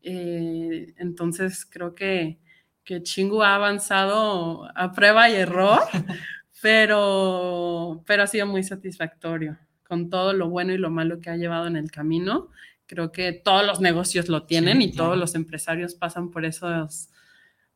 [0.00, 2.38] Eh, entonces creo que,
[2.84, 5.80] que Chingu ha avanzado a prueba y error,
[6.60, 11.36] pero, pero ha sido muy satisfactorio con todo lo bueno y lo malo que ha
[11.36, 12.50] llevado en el camino.
[12.86, 17.08] Creo que todos los negocios lo tienen y todos los empresarios pasan por esos,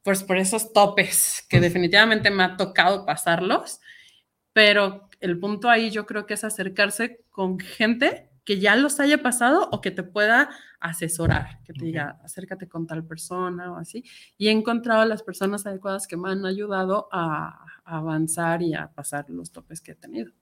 [0.02, 3.80] pues por esos topes que definitivamente me ha tocado pasarlos,
[4.52, 9.22] pero el punto ahí yo creo que es acercarse con gente que ya los haya
[9.22, 10.50] pasado o que te pueda
[10.82, 14.04] asesorar, que te diga, acércate con tal persona o así.
[14.36, 19.28] Y he encontrado las personas adecuadas que me han ayudado a, avanzar y a pasar
[19.28, 20.32] los topes que he tenido.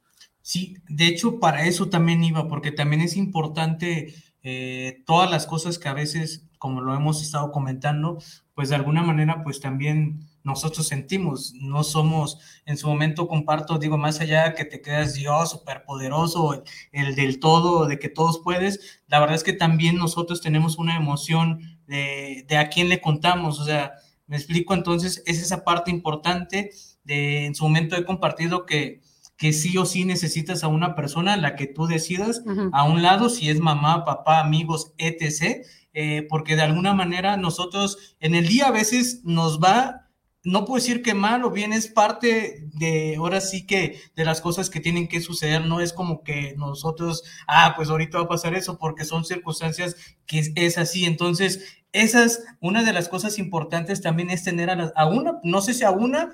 [0.43, 5.79] Sí, de hecho para eso también iba, porque también es importante eh, todas las cosas
[5.79, 8.19] que a veces, como lo hemos estado comentando,
[8.55, 10.21] pues de alguna manera pues también
[10.51, 15.51] nosotros sentimos, no somos, en su momento comparto, digo, más allá que te quedas Dios,
[15.51, 20.77] superpoderoso, el, del todo, de que todos puedes, la verdad es que también nosotros tenemos
[20.77, 23.93] una emoción de, de a quién le contamos, o sea,
[24.27, 26.73] me explico, entonces es esa parte importante
[27.05, 29.01] de, en su momento he compartido que,
[29.37, 33.31] que sí o sí necesitas a una persona, la que tú decidas, a un lado,
[33.31, 38.69] si es mamá, papá, amigos, etc., eh, porque de alguna manera nosotros en el día
[38.69, 40.10] a veces nos va
[40.43, 44.41] no puedo decir que mal o bien es parte de, ahora sí que de las
[44.41, 48.29] cosas que tienen que suceder, no es como que nosotros, ah, pues ahorita va a
[48.29, 51.05] pasar eso porque son circunstancias que es, así.
[51.05, 55.85] Entonces, esas, una de las cosas importantes también es tener a, una, no sé si
[55.85, 56.31] a una,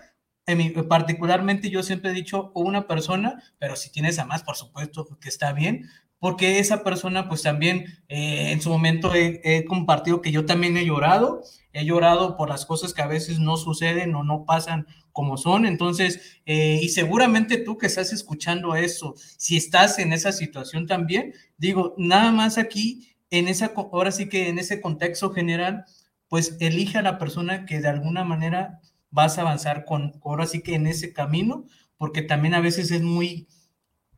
[0.47, 5.19] en particularmente yo siempre he dicho una persona, pero si tienes a más, por supuesto
[5.21, 5.89] que está bien,
[6.19, 10.87] porque esa persona pues también eh, en su momento he, compartido que yo también he
[10.87, 11.43] llorado,
[11.77, 15.67] he llorado por las cosas que a veces no suceden o no pasan como son,
[15.67, 21.35] entonces, eh, y seguramente tú que estás escuchando eso, si estás en esa situación también,
[21.59, 25.85] digo, nada más aquí, en esa, ahora sí que en ese contexto general,
[26.29, 30.63] pues elige a la persona que de alguna manera vas a avanzar con, ahora sí
[30.63, 31.67] que en ese camino,
[31.99, 33.49] porque también a veces es muy,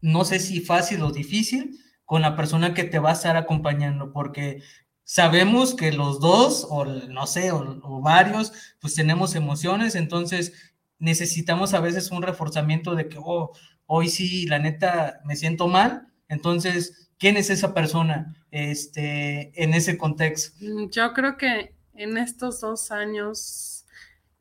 [0.01, 4.13] no sé si fácil o difícil, con la persona que te va a estar acompañando,
[4.13, 4.63] porque
[5.09, 11.81] sabemos que los dos, o no sé, o, varios, pues tenemos emociones, entonces necesitamos a
[11.81, 13.53] veces un reforzamiento de que, oh,
[13.87, 19.97] hoy sí, la neta, me siento mal, entonces, ¿quién es esa persona este, en ese
[19.97, 20.63] contexto?
[20.63, 23.87] Mm, yo creo que en estos dos años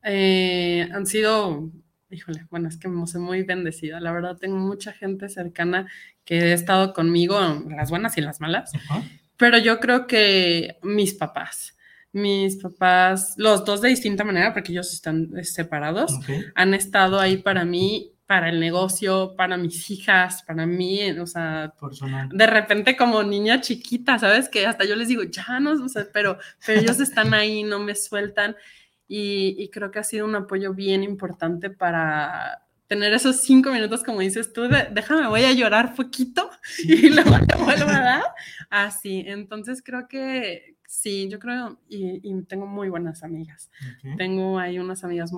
[0.03, 1.71] eh, han sido
[2.09, 3.99] híjole, bueno, es que me soy muy bendecida.
[3.99, 5.89] La verdad, tengo mucha gente cercana
[6.25, 7.37] que ha estado conmigo,
[7.69, 8.71] las buenas y las malas.
[9.37, 11.77] Pero yo creo que mis papás,
[12.11, 16.19] mis papás, los dos de distinta manera, porque ellos están eh, separados,
[16.55, 21.73] han estado ahí para mí, para el negocio, para mis hijas, para mí, o sea,
[22.31, 24.49] de repente como niña chiquita, ¿sabes?
[24.49, 27.79] Que hasta yo les digo, ya no, o sea, pero, pero ellos están ahí, no
[27.79, 28.57] me sueltan
[29.07, 34.21] y, creo que ha sido un apoyo bien importante para tener esos cinco minutos, como
[34.21, 36.49] dices tú, déjame, voy a llorar poquito
[36.83, 38.23] y luego te vuelvo a dar.
[38.69, 43.69] Así, entonces creo que sí, yo creo, y, tengo muy buenas amigas.
[44.17, 45.31] Tengo ahí unas amigas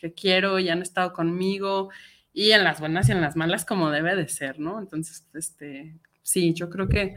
[0.00, 1.90] que quiero y han estado conmigo
[2.32, 4.78] y en las buenas y en las malas como debe de ser, ¿no?
[4.78, 7.16] Entonces, este, sí, yo creo que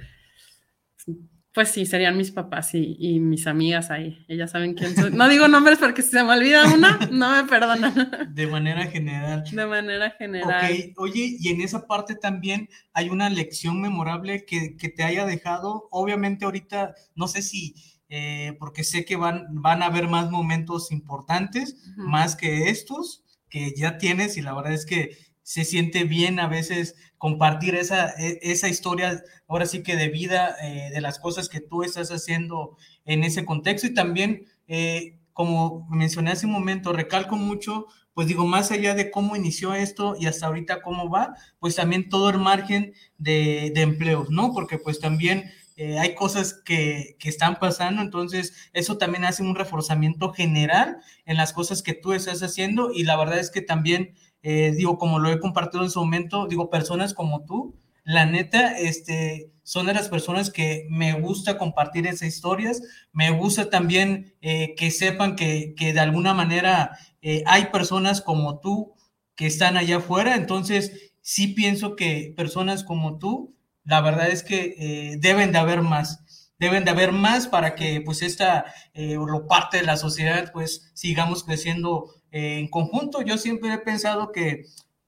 [1.56, 4.26] pues sí, serían mis papás y, mis amigas ahí.
[4.28, 5.12] Ellas saben quién soy.
[5.13, 8.34] No digo nombres porque si se me olvida una, no me perdonan.
[8.36, 9.46] De manera general.
[9.50, 10.65] De manera general.
[10.65, 15.88] Ok, oye, y en esa parte también hay una lección memorable que, te haya dejado.
[15.91, 17.74] Obviamente ahorita, no sé si,
[18.10, 23.74] eh, porque sé que van, van a haber más momentos importantes, más que estos que
[23.78, 28.39] ya tienes y la verdad es que se siente bien a veces compartir esa, e,
[28.41, 32.77] esa historia, ahora sí que de vida, eh, de las cosas que tú estás haciendo
[33.05, 33.86] en ese contexto.
[33.86, 39.12] Y también, eh, como mencioné hace un momento, recalco mucho, pues digo, más allá de
[39.12, 43.81] cómo inició esto y hasta ahorita cómo va, pues también todo el margen de, de
[43.81, 44.51] empleos, ¿no?
[44.51, 45.51] Porque pues también...
[45.77, 51.36] Eh, hay cosas que, que, están pasando, entonces eso también hace un reforzamiento general en
[51.36, 54.15] las cosas que tú estás haciendo y la verdad es que también
[54.47, 58.77] eh, digo, como lo he compartido en su momento, digo, personas como tú, la neta,
[58.77, 64.75] este, son de las personas que me gusta compartir esas historias, me gusta también eh,
[64.77, 66.91] que sepan que, que, de alguna manera
[67.23, 68.93] eh, hay personas como tú
[69.36, 75.17] que están allá afuera, entonces sí pienso que personas como tú, la verdad es que
[75.19, 79.84] deben de haber más, deben de haber más para que pues esta, lo parte de
[79.84, 84.65] la sociedad, pues sigamos creciendo en conjunto, yo siempre he pensado que,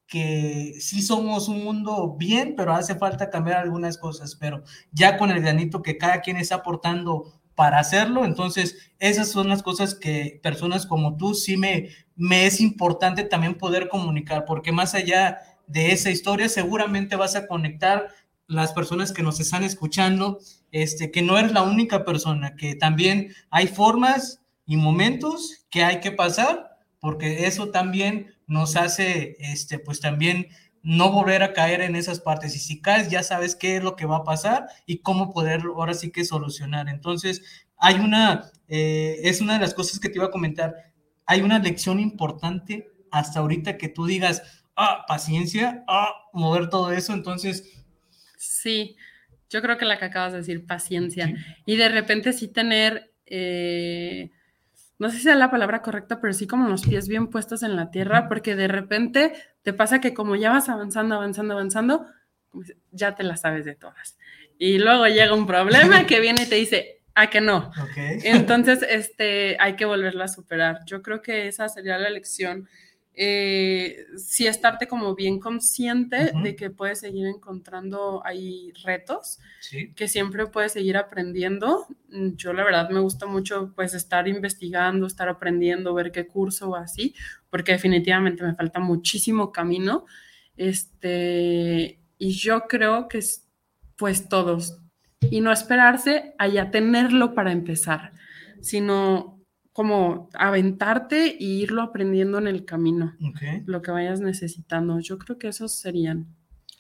[0.08, 4.64] que sí somos un mundo bien, pero hace falta cambiar algunas cosas, pero
[4.94, 8.24] ya con el granito que cada quien está aportando para hacerlo.
[8.24, 13.58] Entonces, esas son las cosas que personas como tú sí me, me es importante también
[13.58, 18.08] poder comunicar, porque más allá de esa historia, seguramente vas a conectar
[18.48, 20.40] las personas que nos están escuchando,
[20.72, 26.00] este, que no eres la única persona, que también hay formas y momentos que hay
[26.00, 30.48] que pasar, porque eso también nos hace, este, pues también
[30.84, 32.56] no volver a caer en esas partes.
[32.56, 35.62] Y si caes, ya sabes qué es lo que va a pasar y cómo poder
[35.64, 36.88] ahora sí que solucionar.
[36.88, 40.74] Entonces, hay una, eh, es una de las cosas que te iba a comentar,
[41.26, 47.14] hay una lección importante hasta ahorita que tú digas, ah, paciencia, ah, mover todo eso,
[47.14, 47.84] entonces...
[48.38, 48.96] Sí,
[49.50, 51.34] yo creo que la que acabas de decir, paciencia.
[51.66, 54.32] Y de repente sí tener, eh,
[55.00, 57.76] no sé si es la palabra correcta, pero sí como los pies bien puestos en
[57.76, 62.08] la tierra, porque de repente te pasa que como ya vas avanzando, avanzando, avanzando,
[62.92, 64.18] ya te la sabes de todas.
[64.58, 67.72] Y luego llega un problema que viene y te dice, ah, que no.
[68.24, 70.80] Entonces, este, hay que volverlo a superar.
[70.86, 72.68] Yo creo que esa sería la lección
[73.20, 79.40] eh, sí estarte como bien consciente de que puedes seguir encontrando ahí retos,
[79.96, 81.88] que siempre puedes seguir aprendiendo.
[82.36, 86.76] Yo la verdad me gusta mucho pues estar investigando, estar aprendiendo, ver qué curso o
[86.76, 87.16] así,
[87.50, 90.06] porque definitivamente me falta muchísimo camino.
[90.56, 93.48] Este, y yo creo que es
[93.96, 94.80] pues todos,
[95.22, 98.14] y no esperarse a ya tenerlo para empezar,
[98.62, 99.37] sino
[99.78, 103.16] como aventarte e irlo aprendiendo en el camino,
[103.68, 105.00] lo que vayas necesitando.
[105.00, 106.36] Yo creo que esos serían.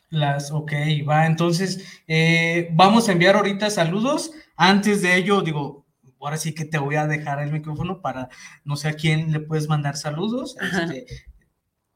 [0.09, 0.71] Las, ok,
[1.07, 4.31] va, entonces eh, vamos a enviar ahorita saludos.
[4.55, 5.85] Antes de ello, digo,
[6.19, 8.29] ahora sí que te voy a dejar el micrófono para,
[8.65, 10.57] no sé a quién le puedes mandar saludos.
[10.59, 11.05] Este,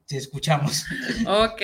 [0.06, 0.86] te escuchamos.
[1.26, 1.62] Ok,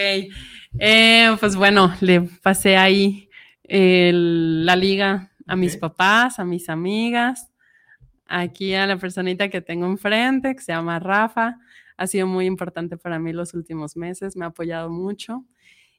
[0.80, 3.30] eh, pues bueno, le pasé ahí
[3.70, 7.52] la liga a mis papás, a mis amigas,
[8.30, 11.58] aquí a la personita que tengo enfrente, que se llama Rafa.
[11.98, 15.46] Ha sido muy importante para mí los últimos meses, me ha apoyado mucho.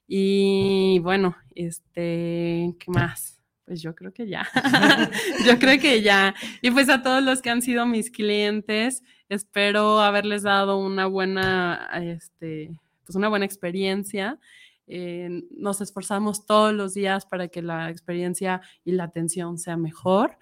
[0.07, 3.39] Y bueno, este, ¿qué más?
[3.65, 4.47] Pues yo creo que ya.
[5.45, 6.33] yo creo que ya.
[6.61, 11.89] Y pues a todos los que han sido mis clientes, espero haberles dado una buena,
[12.01, 12.71] este,
[13.05, 14.39] pues una buena experiencia.
[14.87, 20.39] Eh, nos esforzamos todos los días para que la experiencia y la atención sea mejor.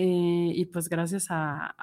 [0.00, 1.74] Eh, y pues gracias a,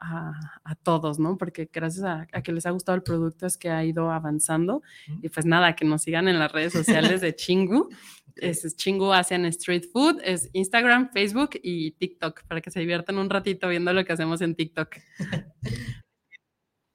[0.84, 1.38] todos, ¿no?
[1.38, 4.84] Porque gracias a, que les ha gustado el producto es que ha ido avanzando.
[5.22, 7.90] Y pues nada, que nos sigan en las redes sociales de Chingu.
[8.38, 13.30] Es, Chingu Asian Street Food, es Instagram, Facebook y TikTok, para que se diviertan un
[13.30, 14.96] ratito viendo lo que hacemos en TikTok.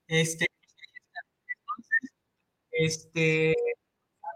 [0.06, 0.46] Este,
[2.72, 3.54] este,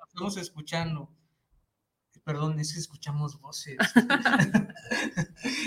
[0.07, 1.14] estamos escuchando
[2.25, 3.77] perdón, es que escuchamos voces.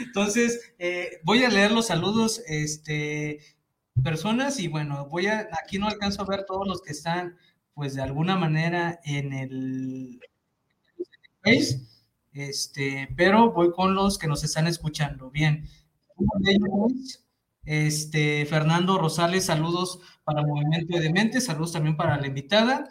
[0.06, 3.39] Entonces, eh, voy a leer los saludos, este,
[4.04, 7.38] personas, y bueno, voy a, aquí no alcanzo a ver todos los que están,
[7.74, 10.20] pues de alguna manera en el
[11.43, 11.82] Face,
[12.34, 15.30] este, pero voy con los que nos están escuchando.
[15.30, 15.67] Bien.
[17.63, 22.89] Este, Fernando Rosales, saludos para Movimiento de Mente, saludos también para la invitada.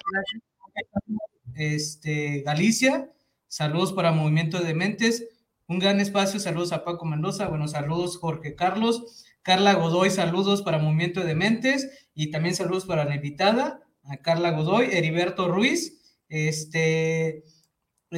[1.55, 3.11] Este, Galicia,
[3.49, 5.29] Saludos para Movimiento de Mentes.
[5.67, 6.41] Un gran espacio.
[6.41, 7.49] Saludos a Paco Mendoza.
[7.49, 9.25] Bueno, saludos Jorge Carlos.
[9.43, 12.09] Carla Godoy, saludos para Movimiento de Mentes.
[12.15, 14.89] Y también saludos para la invitada, a Carla Godoy.
[14.93, 15.97] Heriberto Ruiz.
[16.29, 17.45] Este,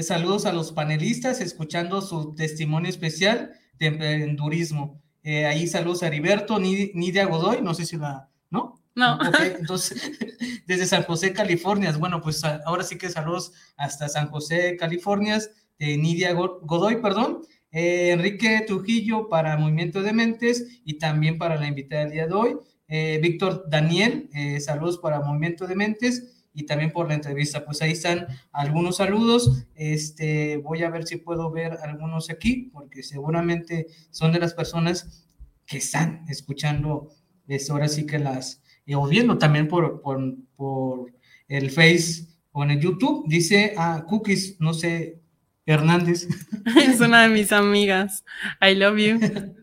[0.03, 5.03] saludos a los panelistas, escuchando su testimonio especial de emprendurismo.
[5.23, 8.78] Eh, ahí saludos a Heriberto, Nidia Godoy, no sé si la, ¿no?
[8.99, 9.19] No.
[9.59, 10.03] entonces,
[10.67, 11.97] desde San José, California.
[11.97, 15.39] Bueno, pues ahora sí que saludos hasta San José, California,
[15.79, 17.43] Nidia Godoy, perdón.
[17.71, 22.35] Eh, Enrique Trujillo para Movimiento de Mentes y también para la invitada del día de
[22.35, 22.57] hoy.
[22.89, 27.65] Eh, Víctor Daniel, eh, saludos para Movimiento de Mentes y también por la entrevista.
[27.65, 29.67] Pues ahí están algunos saludos.
[29.75, 35.27] Este, voy a ver si puedo ver algunos aquí, porque seguramente son de las personas
[35.67, 37.11] que están escuchando.
[37.47, 38.63] Es ahora sí que las,
[38.95, 41.13] o viendo también por, por,
[41.49, 43.25] el Face o en el YouTube.
[43.27, 45.21] Dice a ah, Cookies, no sé,
[45.67, 46.29] Hernández.
[46.77, 48.25] Es una de mis amigas.
[48.61, 49.19] I love you.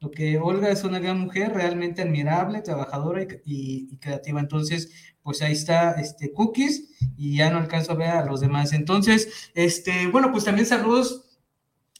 [0.00, 4.40] Lo que Olga es una gran mujer, realmente admirable, trabajadora y, creativa.
[4.40, 4.90] Entonces,
[5.22, 8.72] pues ahí está este Cookies y ya no alcanzo a ver a los demás.
[8.72, 11.38] Entonces, este, bueno, pues también saludos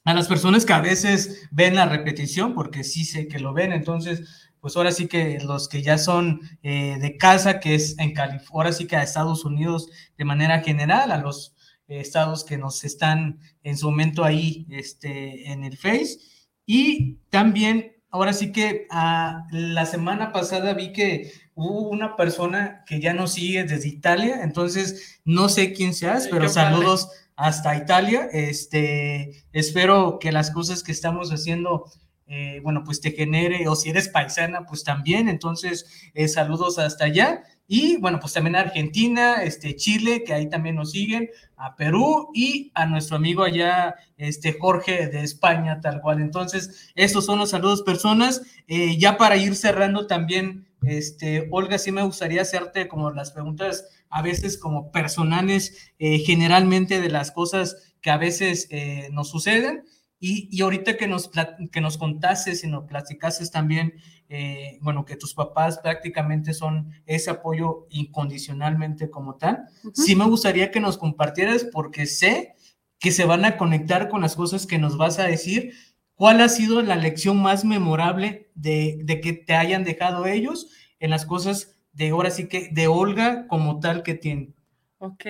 [0.04, 3.70] a las personas que a veces ven la repetición, porque sí sé que lo ven.
[3.70, 8.12] Entonces, pues ahora sí que los que ya son eh, de casa, que es en
[8.12, 11.54] California, ahora sí que a Estados Unidos de manera general, a los
[11.88, 16.18] eh, estados que nos están en su momento ahí este, en el Face.
[16.66, 23.00] Y también ahora sí que ah, la semana pasada vi que hubo una persona que
[23.00, 28.28] ya nos sigue desde Italia, entonces no sé quién seas, pero saludos hasta Italia.
[28.32, 31.86] Este, espero que las cosas que estamos haciendo
[32.32, 37.06] eh, bueno, pues te genere, o si eres paisana, pues también, entonces, eh, saludos hasta
[37.06, 37.42] allá.
[37.66, 42.30] Y bueno, pues también a Argentina, este, Chile, que ahí también nos siguen, a Perú
[42.32, 46.20] y a nuestro amigo allá, este, Jorge de España, tal cual.
[46.20, 48.42] Entonces, estos son los saludos personas.
[48.68, 53.88] Eh, ya para ir cerrando también, este, Olga, sí me gustaría hacerte como las preguntas
[54.08, 58.68] a veces como personales, generalmente de las cosas que a veces
[59.12, 59.84] nos suceden.
[60.22, 61.30] Y, ahorita que nos,
[61.72, 63.94] que nos contases y nos platicases también,
[64.28, 69.64] eh, bueno, que tus papás prácticamente son ese apoyo incondicionalmente como tal,
[69.94, 72.54] sí me gustaría que nos compartieras porque sé
[72.98, 75.72] que se van a conectar con las cosas que nos vas a decir.
[76.14, 80.68] ¿Cuál ha sido la lección más memorable de, de que te hayan dejado ellos
[80.98, 84.54] en las cosas de ahora sí que de Olga como tal que tienen?
[84.98, 85.24] Ok.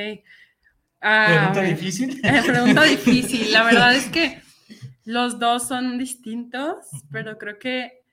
[0.98, 2.20] pregunta difícil.
[2.44, 3.52] pregunta difícil.
[3.52, 4.49] La verdad es que
[5.10, 8.04] los dos son distintos, pero creo que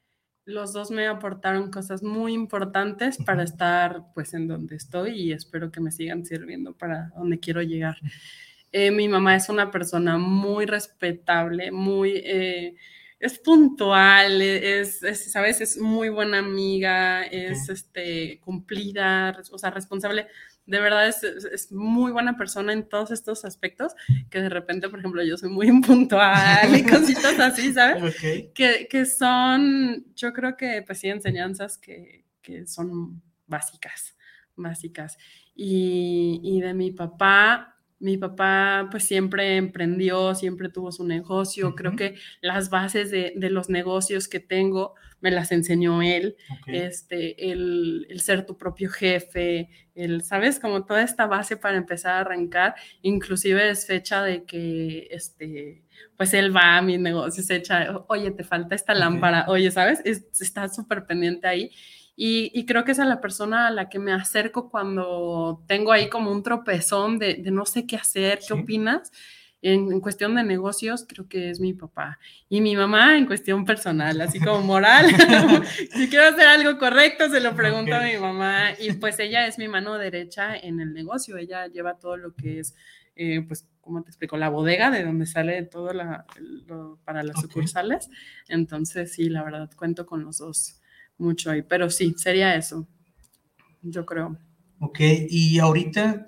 [0.46, 5.72] los dos me aportaron cosas muy importantes para estar pues en donde estoy y espero
[5.72, 7.98] que me sigan sirviendo para donde quiero llegar.
[8.72, 12.14] Eh, mi mamá es una persona muy respetable, muy...
[12.16, 12.76] Eh,
[13.20, 15.00] es puntual, es,
[15.32, 15.60] ¿sabes?
[15.60, 20.28] Es muy buena amiga, es este, cumplida, o sea, responsable
[20.68, 23.94] de verdad es, muy buena persona en todos estos aspectos,
[24.30, 28.16] que de repente, por ejemplo, yo soy muy impuntual y cositas así, ¿sabes?
[28.54, 34.16] Que, que, son, yo creo que, pues sí, enseñanzas que, que son básicas,
[34.56, 35.18] básicas.
[35.56, 41.76] Y, y de mi papá, mi papá pues siempre emprendió, siempre tuvo su negocio.
[41.76, 46.36] Creo que las bases de, los negocios que tengo me las enseñó él.
[46.68, 50.60] Este, el, ser tu propio jefe, el, ¿sabes?
[50.60, 52.76] Como toda esta base para empezar a arrancar.
[53.02, 55.84] Inclusive es fecha de que, este,
[56.16, 60.02] pues él va a mis negocios, echa, oye, te falta esta lámpara, oye, ¿sabes?
[60.06, 61.72] está súper pendiente ahí.
[62.20, 66.10] Y, creo que es a la persona a la que me acerco cuando tengo ahí
[66.10, 69.12] como un tropezón de, no sé qué hacer, ¿qué opinas?
[69.62, 72.20] En, cuestión de negocios, creo que es mi papá.
[72.48, 75.08] Y mi mamá en cuestión personal, así como moral.
[75.94, 78.72] si quiero hacer algo correcto, se lo pregunto a mi mamá.
[78.80, 81.38] Y pues ella es mi mano derecha en el negocio.
[81.38, 82.76] Ella lleva todo lo que es,
[83.16, 84.38] eh, pues, ¿cómo te explico?
[84.38, 86.26] La bodega de donde sale todo la,
[87.04, 88.10] para las sucursales.
[88.48, 90.82] Entonces, sí, la verdad, cuento con los dos
[91.18, 92.88] mucho ahí, pero sí, sería eso,
[93.82, 94.38] yo creo.
[94.80, 95.00] Ok,
[95.30, 96.28] y ahorita,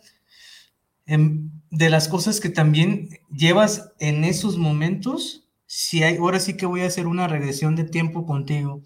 [1.72, 6.82] de las cosas que también llevas en esos momentos, si hay, ahora sí que voy
[6.82, 8.84] a hacer una regresión de tiempo contigo.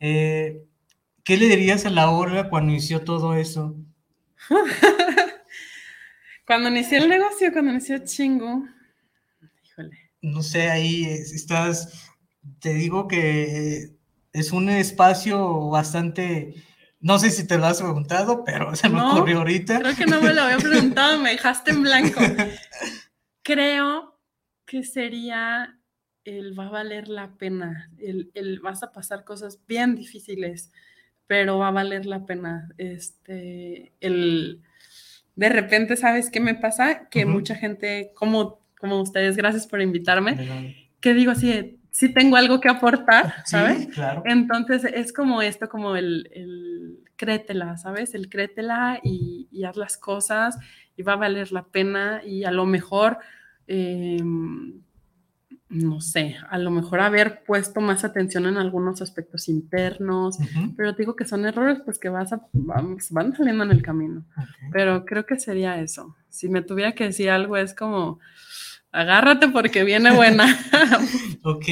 [0.00, 0.64] Eh,
[1.24, 3.76] ¿Qué le dirías a la Olga cuando inició todo eso?
[6.46, 8.64] cuando inició el negocio, cuando inició Chingo,
[9.64, 9.98] híjole.
[10.22, 12.10] No sé, ahí estás,
[12.60, 13.98] te digo que
[14.32, 16.54] es un espacio bastante,
[17.00, 19.80] no sé si te lo has preguntado, pero se me ocurrió ahorita.
[19.80, 22.20] Creo que no me lo había preguntado, me dejaste en blanco.
[23.42, 24.18] Creo
[24.66, 25.78] que sería
[26.24, 30.70] el va a valer la pena, el, el, vas a pasar cosas bien difíciles,
[31.26, 32.68] pero va a valer la pena.
[32.76, 34.62] Este, el,
[35.36, 37.08] de repente, ¿sabes qué me pasa?
[37.08, 42.60] Que mucha gente, como, como ustedes, gracias por invitarme, que digo así, sí tengo algo
[42.60, 43.84] que aportar, ¿sabes?
[43.84, 44.22] Sí, claro.
[44.24, 48.14] Entonces es como esto, como el, el créetela, ¿sabes?
[48.14, 50.58] El créetela y, y, haz las cosas
[50.96, 53.18] y va a valer la pena y a lo mejor,
[53.66, 54.80] em,
[55.68, 60.38] no sé, a lo mejor haber puesto más atención en algunos aspectos internos,
[60.76, 64.24] pero digo que son errores pues que vas a, van, saliendo en el camino.
[64.72, 66.16] Pero creo que sería eso.
[66.30, 68.18] Si me tuviera que decir algo es como
[68.98, 70.58] agárrate porque viene buena.
[71.44, 71.66] ok,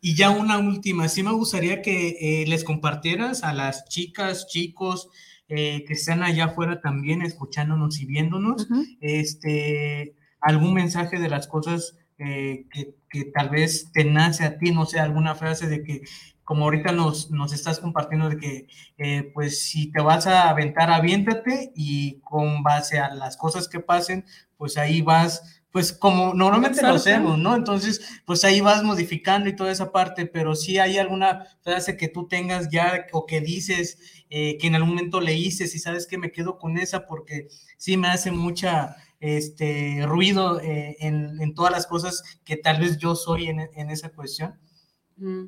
[0.00, 5.08] y ya una última, sí me gustaría que eh, les compartieras a las chicas, chicos
[5.48, 8.68] eh, que están allá afuera también escuchándonos y viéndonos,
[9.00, 14.70] este, algún mensaje de las cosas eh, que, que, tal vez te nace a ti,
[14.70, 16.02] no sé, alguna frase de que
[16.44, 21.72] como ahorita nos, nos estás compartiendo de que, pues si te vas a aventar, aviéntate
[21.74, 24.24] y con base a las cosas que pasen,
[24.56, 27.54] pues ahí vas pues como normalmente lo hacemos, ¿no?
[27.54, 32.08] Entonces, pues ahí vas modificando y toda esa parte, pero si hay alguna frase que
[32.08, 36.16] tú tengas ya o que dices eh, que en algún momento leíste y sabes que
[36.16, 41.86] me quedo con esa porque sí me hace mucha este ruido eh, en, todas las
[41.86, 44.58] cosas que tal vez yo soy en, esa cuestión.
[45.18, 45.44] Mm.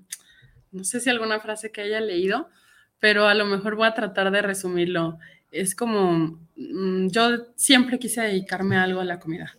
[0.72, 2.50] no sé si alguna frase que haya leído,
[2.98, 5.18] pero a lo mejor voy a tratar de resumirlo.
[5.50, 9.52] Es como, mm, yo siempre quise dedicarme a algo a la comida.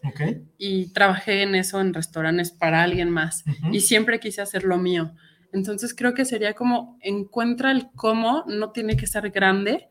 [0.58, 3.44] Y trabajé en eso en restaurantes para alguien más.
[3.72, 5.14] Y siempre quise hacer lo mío.
[5.52, 9.90] Entonces creo que sería como encuentra el cómo, no tiene que ser grande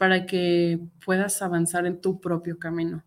[0.00, 3.04] para que puedas avanzar en tu propio camino.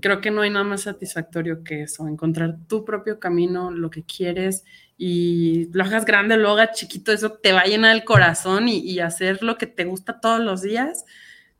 [0.00, 4.04] Creo que no hay nada más satisfactorio que eso, encontrar tu propio camino, lo que
[4.04, 4.64] quieres
[4.96, 9.00] y lo hagas grande, lo hagas chiquito, eso te va a llenar el corazón y,
[9.00, 11.04] hacer lo que te gusta todos los días.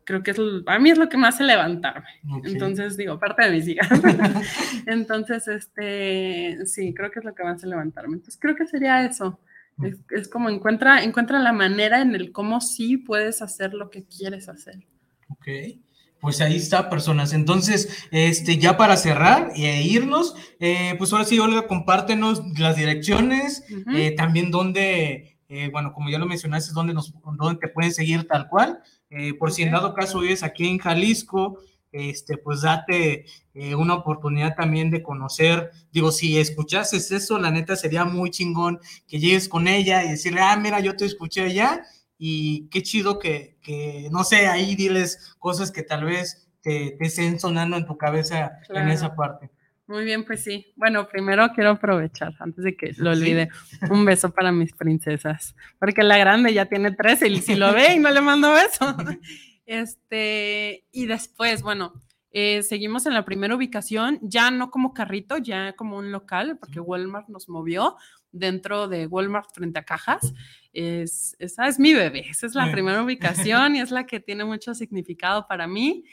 [0.06, 2.08] Creo que es, a mí es lo que me hace levantarme.
[2.44, 3.90] Entonces, digo, parte de mis hijas.
[4.86, 8.14] Entonces, este, sí, creo que es lo que me hace levantarme.
[8.14, 9.38] Entonces, creo que sería eso
[10.10, 14.48] es, como encuentra, encuentra la manera en el cómo sí puedes hacer lo que quieres
[14.48, 14.86] hacer.
[15.28, 15.48] Ok,
[16.20, 17.32] pues ahí está, personas.
[17.32, 23.64] Entonces, este, ya para cerrar e irnos, eh, pues ahora sí, Olga, compártenos las direcciones,
[23.92, 28.26] eh, también donde, eh, bueno, como ya lo mencionaste, donde, nos, donde te pueden seguir
[28.26, 28.80] tal cual.
[29.38, 31.58] Por si en dado caso vives aquí en Jalisco,
[31.92, 37.74] este, pues date eh, una oportunidad también de conocer, digo, si escuchases eso, la neta
[37.74, 41.82] sería muy chingón que llegues con ella y decirle, ah, mira, yo te escuché allá
[42.18, 47.06] y qué chido que, que no sé, ahí diles cosas que tal vez te, te
[47.06, 49.50] estén sonando en tu cabeza en esa parte.
[49.86, 50.72] Muy bien, pues sí.
[50.74, 53.50] Bueno, primero quiero aprovechar, antes de que lo olvide,
[53.88, 57.94] un beso para mis princesas, porque la grande ya tiene 13 y si lo ve
[57.94, 58.96] y no le mando beso.
[59.64, 61.92] Este, y después, bueno,
[62.30, 66.80] eh, seguimos en la primera ubicación, ya no como carrito, ya como un local, porque
[66.80, 67.96] Walmart nos movió
[68.30, 70.34] dentro de Walmart frente a cajas.
[70.72, 74.44] Es, esa es mi bebé, esa es la primera ubicación y es la que tiene
[74.44, 76.04] mucho significado para mí.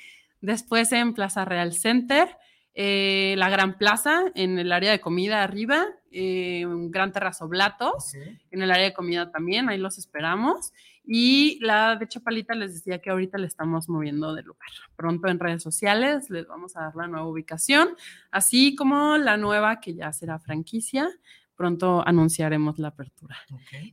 [0.42, 2.38] Después en Plaza Real Center,
[2.76, 8.16] eh, la Gran Plaza en el área de comida arriba, eh, un gran terrazo Blatos,
[8.16, 10.74] en el área de comida también, ahí los esperamos.
[11.06, 14.70] Y la de Chapalita les decía que ahorita le estamos moviendo de lugar.
[14.96, 17.90] Pronto en redes sociales les vamos a dar la nueva ubicación,
[18.32, 21.10] así como la nueva que ya será franquicia.
[21.56, 23.38] Pronto anunciaremos la apertura.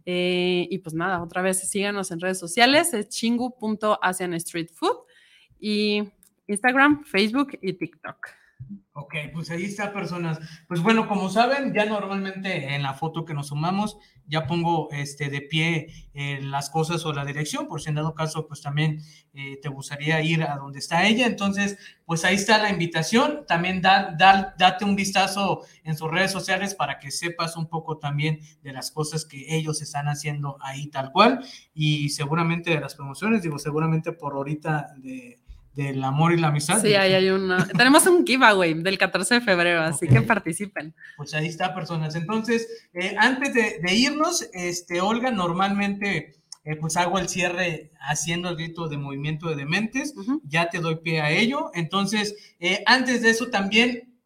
[0.07, 4.97] Eh, y pues nada, otra vez síganos en redes sociales, es chingu.asianstreetfood
[5.59, 6.05] y
[6.47, 8.39] Instagram, Facebook y TikTok.
[8.92, 10.38] Ok, pues ahí está, personas.
[10.68, 13.96] Pues bueno, como saben, ya normalmente en la foto que nos sumamos,
[14.26, 18.14] ya pongo este, de pie eh, las cosas o la dirección, por si en dado
[18.14, 19.00] caso, pues también
[19.32, 21.26] eh, te gustaría ir a donde está ella.
[21.26, 23.46] Entonces, pues ahí está la invitación.
[23.46, 24.14] También da,
[24.58, 28.90] date un vistazo en sus redes sociales para que sepas un poco también de las
[28.90, 31.44] cosas que ellos están haciendo ahí tal cual.
[31.72, 35.39] Y seguramente de las promociones, digo, seguramente por ahorita de
[35.75, 36.81] del amor y la amistad.
[36.81, 37.66] Sí, ahí hay una.
[37.77, 40.95] Tenemos un giveaway del 14 de febrero, así que participen.
[41.16, 42.14] Pues ahí está, personas.
[42.16, 48.57] Entonces, eh, antes de, irnos, este, Olga, normalmente eh, pues hago el cierre haciendo el
[48.57, 50.14] grito de movimiento de dementes.
[50.45, 51.71] Ya te doy pie a ello.
[51.75, 54.18] Entonces, eh, antes de eso también,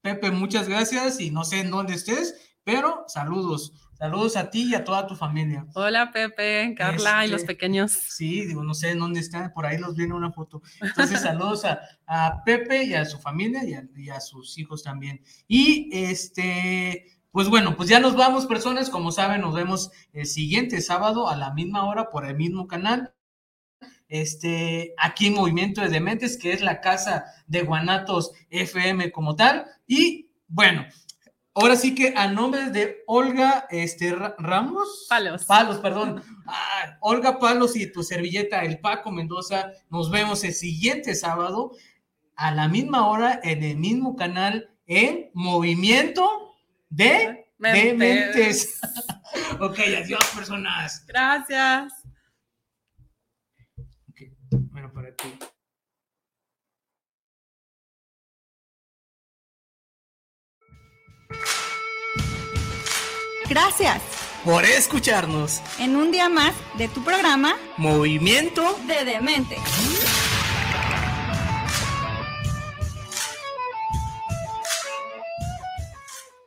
[0.00, 2.34] Pepe, muchas gracias y no sé en dónde estés,
[2.64, 3.72] pero saludos.
[4.02, 5.64] Saludos a ti y a toda tu familia.
[5.74, 7.92] Hola Pepe, Carla y los este, pequeños.
[7.92, 10.60] Sí, digo, no sé en dónde están, por ahí los viene una foto.
[10.80, 13.62] Entonces, saludos a, Pepe y a su familia
[13.94, 15.22] y a, sus hijos también.
[15.46, 18.90] Y este, pues bueno, pues ya nos vamos, personas.
[18.90, 23.14] Como saben, nos vemos el siguiente sábado a la misma hora por el mismo canal.
[24.08, 29.64] Este, aquí en Movimiento de Dementes, que es la casa de Guanatos FM como tal.
[29.86, 30.86] Y bueno,
[31.54, 35.06] Ahora sí que a nombre de Olga este, Ramos.
[35.08, 35.44] Palos.
[35.44, 36.22] Palos, perdón.
[36.46, 39.70] Ah, Olga Palos y tu servilleta, el Paco Mendoza.
[39.90, 41.72] Nos vemos el siguiente sábado
[42.36, 46.54] a la misma hora en el mismo canal en Movimiento
[46.88, 48.80] de Mentes.
[49.60, 51.04] ok, adiós, personas.
[51.06, 51.92] Gracias.
[63.52, 64.00] Gracias
[64.46, 69.58] por escucharnos en un día más de tu programa Movimiento de Demente.